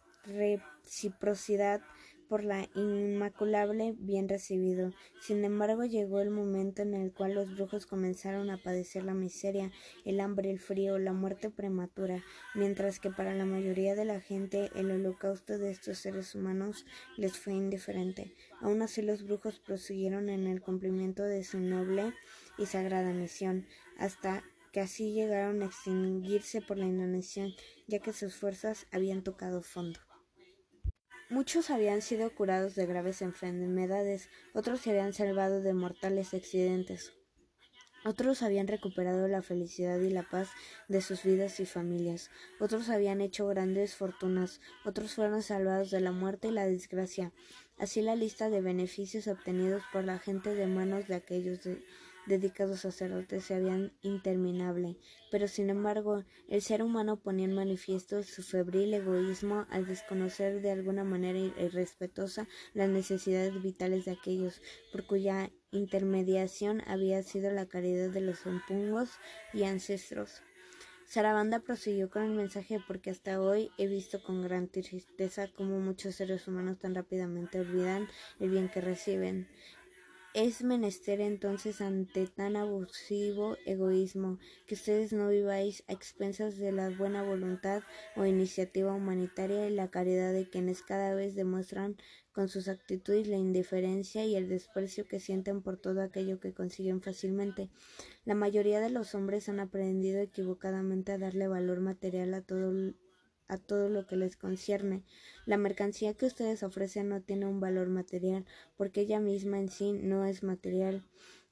por 2.33 2.45
la 2.45 2.67
inmaculable 2.75 3.95
bien 3.99 4.27
recibido. 4.27 4.95
Sin 5.21 5.45
embargo, 5.45 5.85
llegó 5.85 6.19
el 6.23 6.31
momento 6.31 6.81
en 6.81 6.95
el 6.95 7.13
cual 7.13 7.35
los 7.35 7.55
brujos 7.55 7.85
comenzaron 7.85 8.49
a 8.49 8.57
padecer 8.57 9.05
la 9.05 9.13
miseria, 9.13 9.71
el 10.07 10.19
hambre, 10.19 10.51
el 10.51 10.59
frío, 10.59 10.99
la 10.99 11.13
muerte 11.13 11.51
prematura, 11.51 12.25
mientras 12.55 13.01
que 13.01 13.11
para 13.11 13.35
la 13.35 13.45
mayoría 13.45 13.95
de 13.95 14.07
la 14.07 14.19
gente 14.19 14.71
el 14.75 14.91
holocausto 14.91 15.59
de 15.59 15.73
estos 15.73 15.99
seres 15.99 16.35
humanos 16.35 16.87
les 17.19 17.37
fue 17.37 17.53
indiferente. 17.53 18.33
Aún 18.63 18.81
así 18.81 19.03
los 19.03 19.25
brujos 19.25 19.61
prosiguieron 19.61 20.31
en 20.31 20.47
el 20.47 20.63
cumplimiento 20.63 21.25
de 21.25 21.45
su 21.45 21.61
noble 21.61 22.15
y 22.57 22.65
sagrada 22.65 23.13
misión, 23.13 23.67
hasta 23.99 24.43
que 24.73 24.81
así 24.81 25.13
llegaron 25.13 25.61
a 25.61 25.67
extinguirse 25.67 26.63
por 26.63 26.79
la 26.79 26.87
inanición, 26.87 27.53
ya 27.87 27.99
que 27.99 28.15
sus 28.15 28.35
fuerzas 28.35 28.87
habían 28.91 29.23
tocado 29.23 29.61
fondo. 29.61 30.01
Muchos 31.33 31.71
habían 31.71 32.03
sido 32.03 32.29
curados 32.35 32.75
de 32.75 32.85
graves 32.85 33.23
enfermedades, 33.23 34.29
otros 34.53 34.83
se 34.83 34.91
habían 34.91 35.15
salvado 35.15 35.63
de 35.63 35.73
mortales 35.73 36.35
accidentes, 36.35 37.15
otros 38.05 38.43
habían 38.43 38.69
recuperado 38.69 39.27
la 39.29 39.41
felicidad 39.41 39.99
y 39.99 40.11
la 40.11 40.29
paz 40.29 40.51
de 40.89 41.01
sus 41.01 41.23
vidas 41.23 41.59
y 41.59 41.65
familias, 41.65 42.31
otros 42.61 42.91
habían 42.91 43.23
hecho 43.23 43.47
grandes 43.47 43.95
fortunas, 43.95 44.61
otros 44.85 45.15
fueron 45.15 45.43
salvados 45.43 45.91
de 45.91 46.01
la 46.01 46.13
muerte 46.13 46.49
y 46.49 46.51
la 46.51 46.67
desgracia. 46.67 47.33
Así 47.79 48.03
la 48.03 48.15
lista 48.15 48.51
de 48.51 48.61
beneficios 48.61 49.27
obtenidos 49.27 49.83
por 49.91 50.05
la 50.05 50.19
gente 50.19 50.55
de 50.55 50.67
manos 50.67 51.09
de 51.09 51.15
aquellos 51.15 51.65
de 51.65 51.83
dedicados 52.27 52.81
sacerdotes 52.81 53.45
se 53.45 53.55
habían 53.55 53.93
interminable, 54.03 54.97
pero 55.31 55.49
sin 55.49 55.71
embargo 55.71 56.25
el 56.49 56.63
ser 56.63 56.83
humano 56.83 57.17
ponía 57.17 57.47
en 57.47 57.55
manifiesto 57.55 58.23
su 58.23 58.43
febril 58.43 58.95
egoísmo 58.95 59.67
al 59.71 59.87
desconocer 59.87 60.61
de 60.61 60.71
alguna 60.71 61.05
manera 61.05 61.39
irrespetuosa 61.39 62.49
las 62.75 62.89
necesidades 62.89 63.63
vitales 63.63 64.05
de 64.05 64.13
aquellos 64.13 64.61
por 64.93 65.07
cuya 65.07 65.51
intermediación 65.71 66.83
había 66.87 67.23
sido 67.23 67.51
la 67.51 67.67
caridad 67.67 68.11
de 68.11 68.21
los 68.21 68.47
empungos 68.47 69.11
y 69.53 69.65
ancestros. 69.65 70.43
Sarabanda 71.13 71.61
prosiguió 71.61 72.09
con 72.09 72.23
el 72.23 72.31
mensaje 72.31 72.81
porque 72.87 73.11
hasta 73.11 73.39
hoy 73.39 73.71
he 73.77 73.87
visto 73.87 74.23
con 74.23 74.41
gran 74.41 74.69
tristeza 74.69 75.47
cómo 75.47 75.79
muchos 75.79 76.15
seres 76.15 76.49
humanos 76.49 76.79
tan 76.79 76.95
rápidamente 76.95 77.61
olvidan 77.61 78.09
el 78.41 78.49
bien 78.49 78.71
que 78.71 78.81
reciben. 78.81 79.47
Es 80.35 80.63
menester 80.63 81.21
entonces 81.21 81.83
ante 81.83 82.27
tan 82.27 82.57
abusivo 82.57 83.59
egoísmo 83.67 84.39
que 84.67 84.77
ustedes 84.77 85.13
no 85.13 85.29
viváis 85.29 85.85
a 85.89 85.93
expensas 85.93 86.57
de 86.57 86.73
la 86.73 86.89
buena 86.89 87.23
voluntad 87.23 87.83
o 88.17 88.25
iniciativa 88.25 88.95
humanitaria 88.95 89.69
y 89.69 89.75
la 89.75 89.91
caridad 89.91 90.33
de 90.33 90.49
quienes 90.49 90.81
cada 90.81 91.15
vez 91.15 91.35
demuestran 91.35 91.99
con 92.33 92.49
sus 92.49 92.69
actitudes 92.69 93.29
la 93.29 93.37
indiferencia 93.37 94.25
y 94.25 94.35
el 94.35 94.49
desprecio 94.49 95.07
que 95.07 95.21
sienten 95.21 95.61
por 95.61 95.77
todo 95.77 96.01
aquello 96.01 96.41
que 96.41 96.55
consiguen 96.55 97.03
fácilmente. 97.03 97.69
La 98.25 98.35
mayoría 98.35 98.81
de 98.81 98.89
los 98.89 99.15
hombres 99.15 99.51
han 99.51 99.61
aprendido 99.61 100.19
equivocadamente 100.21 101.13
a 101.13 101.19
darle 101.19 101.47
valor 101.47 101.81
material 101.81 102.33
a 102.33 102.41
todo 102.41 102.73
a 103.53 103.59
todo 103.59 103.91
lo 103.91 104.07
que 104.07 104.17
les 104.17 104.37
concierne. 104.37 105.03
La 105.45 105.59
mercancía 105.59 106.15
que 106.15 106.25
ustedes 106.25 106.63
ofrecen 106.63 107.11
no 107.11 107.21
tiene 107.21 107.45
un 107.45 107.61
valor 107.61 107.89
material, 107.89 108.47
porque 108.79 109.03
ella 109.03 109.21
misma 109.21 109.59
en 109.59 109.69
sí 109.69 109.93
no 109.93 110.25
es 110.25 110.43
material. 110.43 111.05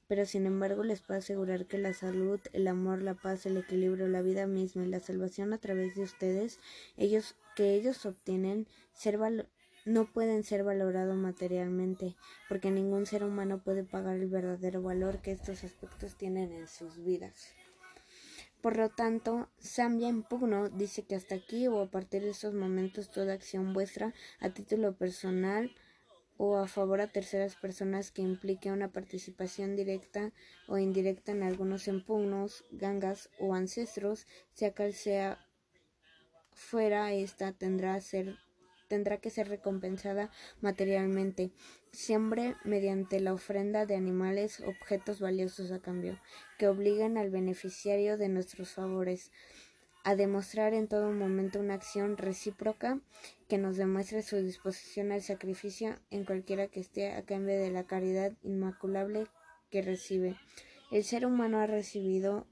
Pero 0.07 0.25
sin 0.25 0.47
embargo 0.47 0.83
les 0.83 1.01
puedo 1.01 1.19
asegurar 1.19 1.67
que 1.67 1.77
la 1.77 1.93
salud, 1.93 2.39
el 2.53 2.67
amor, 2.67 3.03
la 3.03 3.13
paz, 3.13 3.45
el 3.45 3.55
equilibrio, 3.55 4.07
la 4.07 4.23
vida 4.23 4.47
misma 4.47 4.83
y 4.83 4.89
la 4.89 4.99
salvación 4.99 5.53
a 5.53 5.59
través 5.59 5.95
de 5.95 6.01
ustedes, 6.01 6.59
ellos 6.97 7.35
que 7.55 7.75
ellos 7.75 8.03
obtienen, 8.07 8.67
no 9.85 10.11
pueden 10.11 10.43
ser 10.43 10.63
valorados 10.63 11.15
materialmente, 11.15 12.15
porque 12.49 12.71
ningún 12.71 13.05
ser 13.05 13.23
humano 13.23 13.63
puede 13.63 13.83
pagar 13.83 14.17
el 14.17 14.27
verdadero 14.27 14.81
valor 14.81 15.21
que 15.21 15.31
estos 15.31 15.63
aspectos 15.63 16.17
tienen 16.17 16.51
en 16.51 16.67
sus 16.67 17.03
vidas. 17.03 17.53
Por 18.61 18.77
lo 18.77 18.89
tanto, 18.89 19.49
Zambia 19.59 20.07
en 20.07 20.21
Pugno 20.21 20.69
dice 20.69 21.03
que 21.03 21.15
hasta 21.15 21.33
aquí 21.35 21.67
o 21.67 21.81
a 21.81 21.89
partir 21.89 22.21
de 22.21 22.29
estos 22.29 22.53
momentos 22.53 23.09
toda 23.09 23.33
acción 23.33 23.73
vuestra 23.73 24.13
a 24.39 24.49
título 24.49 24.95
personal 24.95 25.73
o 26.37 26.57
a 26.57 26.67
favor 26.67 27.01
a 27.01 27.11
terceras 27.11 27.55
personas 27.55 28.11
que 28.11 28.21
implique 28.21 28.71
una 28.71 28.91
participación 28.91 29.75
directa 29.75 30.31
o 30.67 30.77
indirecta 30.77 31.31
en 31.31 31.43
algunos 31.43 31.87
empugnos, 31.87 32.63
gangas 32.71 33.29
o 33.39 33.55
ancestros, 33.55 34.27
sea 34.53 34.73
cual 34.73 34.93
sea 34.93 35.39
fuera 36.53 37.13
esta 37.13 37.53
tendrá 37.53 37.99
ser 38.01 38.37
tendrá 38.91 39.15
que 39.21 39.29
ser 39.29 39.47
recompensada 39.47 40.29
materialmente, 40.59 41.53
siempre 41.93 42.57
mediante 42.65 43.21
la 43.21 43.33
ofrenda 43.33 43.85
de 43.85 43.95
animales, 43.95 44.59
objetos 44.59 45.21
valiosos 45.21 45.71
a 45.71 45.79
cambio, 45.79 46.19
que 46.57 46.67
obliguen 46.67 47.17
al 47.17 47.29
beneficiario 47.29 48.17
de 48.17 48.27
nuestros 48.27 48.71
favores 48.71 49.31
a 50.03 50.17
demostrar 50.17 50.73
en 50.73 50.89
todo 50.89 51.09
momento 51.13 51.61
una 51.61 51.75
acción 51.75 52.17
recíproca 52.17 52.99
que 53.47 53.57
nos 53.57 53.77
demuestre 53.77 54.23
su 54.23 54.35
disposición 54.35 55.13
al 55.13 55.21
sacrificio 55.21 55.97
en 56.09 56.25
cualquiera 56.25 56.67
que 56.67 56.81
esté 56.81 57.13
a 57.13 57.23
cambio 57.23 57.57
de 57.57 57.71
la 57.71 57.85
caridad 57.85 58.33
inmaculable 58.43 59.27
que 59.69 59.81
recibe. 59.81 60.35
El 60.91 61.05
ser 61.05 61.25
humano 61.25 61.61
ha 61.61 61.65
recibido 61.65 62.45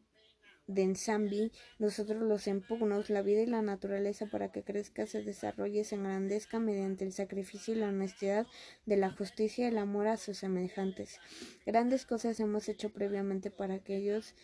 de 0.69 0.83
Ensambi, 0.83 1.51
nosotros 1.79 2.21
los 2.21 2.45
empugnos 2.45 3.09
la 3.09 3.23
vida 3.23 3.41
y 3.41 3.47
la 3.47 3.63
naturaleza 3.63 4.27
para 4.27 4.51
que 4.51 4.61
crezca, 4.63 5.07
se 5.07 5.23
desarrolle, 5.23 5.83
se 5.83 5.95
engrandezca 5.95 6.59
mediante 6.59 7.05
el 7.05 7.11
sacrificio 7.11 7.73
y 7.73 7.77
la 7.77 7.87
honestidad 7.87 8.45
de 8.85 8.95
la 8.95 9.09
justicia 9.09 9.65
y 9.65 9.69
el 9.69 9.79
amor 9.79 10.05
a 10.07 10.17
sus 10.17 10.37
semejantes. 10.37 11.19
Grandes 11.65 12.05
cosas 12.05 12.39
hemos 12.39 12.69
hecho 12.69 12.91
previamente 12.91 13.49
para 13.49 13.79
que 13.79 13.97
ellos 13.97 14.35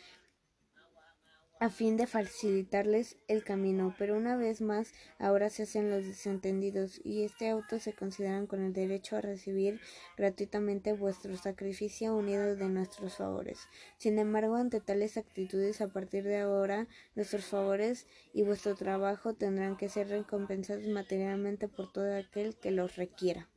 a 1.60 1.70
fin 1.70 1.96
de 1.96 2.06
facilitarles 2.06 3.18
el 3.30 3.44
camino, 3.44 3.96
pero 3.98 4.18
una 4.18 4.36
vez 4.36 4.60
más 4.62 4.92
ahora 5.20 5.50
se 5.50 5.64
hacen 5.64 5.90
los 5.90 6.06
desentendidos 6.06 7.00
y 7.04 7.24
este 7.24 7.50
auto 7.50 7.80
se 7.80 7.94
consideran 7.94 8.46
con 8.46 8.62
el 8.62 8.74
derecho 8.74 9.16
a 9.16 9.22
recibir 9.22 9.80
gratuitamente 10.18 10.92
vuestro 10.92 11.38
sacrificio 11.38 12.16
unido 12.16 12.56
de 12.56 12.68
nuestros 12.68 13.16
favores. 13.16 13.60
Sin 13.98 14.20
embargo, 14.20 14.56
ante 14.56 14.82
tales 14.82 15.16
actitudes, 15.18 15.80
a 15.80 15.88
partir 15.88 16.26
de 16.26 16.40
ahora, 16.40 16.88
nuestros 17.16 17.46
favores 17.46 18.06
y 18.34 18.44
vuestro 18.44 18.76
trabajo 18.76 19.34
tendrán 19.34 19.78
que 19.78 19.88
ser 19.88 20.10
recompensados 20.10 20.88
materialmente 20.88 21.70
por 21.70 21.92
todo 21.92 22.18
aquel 22.18 22.56
que 22.58 22.72
los 22.72 22.98
requiera. 22.98 23.48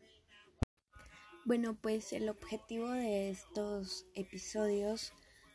Bueno, 1.45 1.77
pues 1.81 2.13
el 2.13 2.29
objetivo 2.29 2.91
de 2.91 3.31
estos 3.31 4.07
episodios 4.15 5.13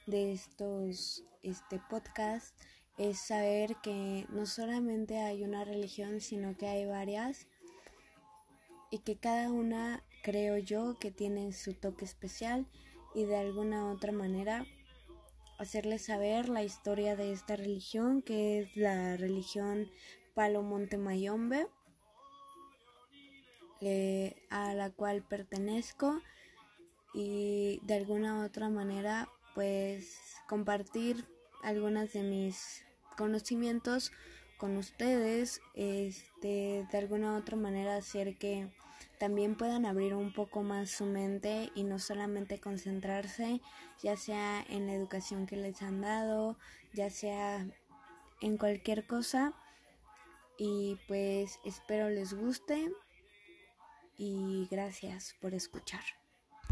de 0.07 0.33
estos 0.33 1.23
este 1.43 1.79
podcast 1.89 2.55
es 2.97 3.19
saber 3.19 3.75
que 3.83 4.25
no 4.29 4.45
solamente 4.45 5.19
hay 5.19 5.43
una 5.43 5.63
religión, 5.63 6.21
sino 6.21 6.57
que 6.57 6.67
hay 6.67 6.85
varias 6.85 7.47
y 8.91 8.99
que 8.99 9.17
cada 9.17 9.51
una 9.51 10.03
creo 10.23 10.57
yo 10.57 10.97
que 10.99 11.11
tiene 11.11 11.51
su 11.53 11.73
toque 11.73 12.05
especial 12.05 12.67
y 13.13 13.25
de 13.25 13.37
alguna 13.37 13.91
otra 13.91 14.11
manera 14.11 14.65
hacerles 15.57 16.05
saber 16.05 16.49
la 16.49 16.63
historia 16.63 17.15
de 17.15 17.31
esta 17.31 17.55
religión 17.55 18.21
que 18.21 18.59
es 18.59 18.75
la 18.77 19.17
religión 19.17 19.89
Palo 20.33 20.61
Monte 20.61 20.97
Mayombe 20.97 21.67
eh, 23.81 24.35
a 24.49 24.73
la 24.73 24.91
cual 24.91 25.23
pertenezco 25.23 26.21
y 27.13 27.79
de 27.83 27.95
alguna 27.95 28.45
otra 28.45 28.69
manera 28.69 29.29
pues 29.53 30.17
compartir 30.47 31.25
algunas 31.63 32.13
de 32.13 32.23
mis 32.23 32.83
conocimientos 33.17 34.11
con 34.57 34.77
ustedes, 34.77 35.61
este, 35.73 36.87
de 36.91 36.97
alguna 36.97 37.33
u 37.33 37.37
otra 37.37 37.57
manera 37.57 37.95
hacer 37.95 38.37
que 38.37 38.69
también 39.19 39.55
puedan 39.55 39.85
abrir 39.85 40.15
un 40.15 40.33
poco 40.33 40.63
más 40.63 40.89
su 40.89 41.05
mente 41.05 41.71
y 41.75 41.83
no 41.83 41.99
solamente 41.99 42.59
concentrarse 42.59 43.61
ya 44.01 44.17
sea 44.17 44.65
en 44.67 44.87
la 44.87 44.93
educación 44.93 45.45
que 45.45 45.55
les 45.55 45.81
han 45.81 46.01
dado, 46.01 46.57
ya 46.93 47.09
sea 47.09 47.65
en 48.41 48.57
cualquier 48.57 49.07
cosa 49.07 49.53
y 50.57 50.99
pues 51.07 51.59
espero 51.65 52.09
les 52.09 52.33
guste 52.33 52.91
y 54.17 54.67
gracias 54.69 55.35
por 55.41 55.53
escuchar. 55.53 56.22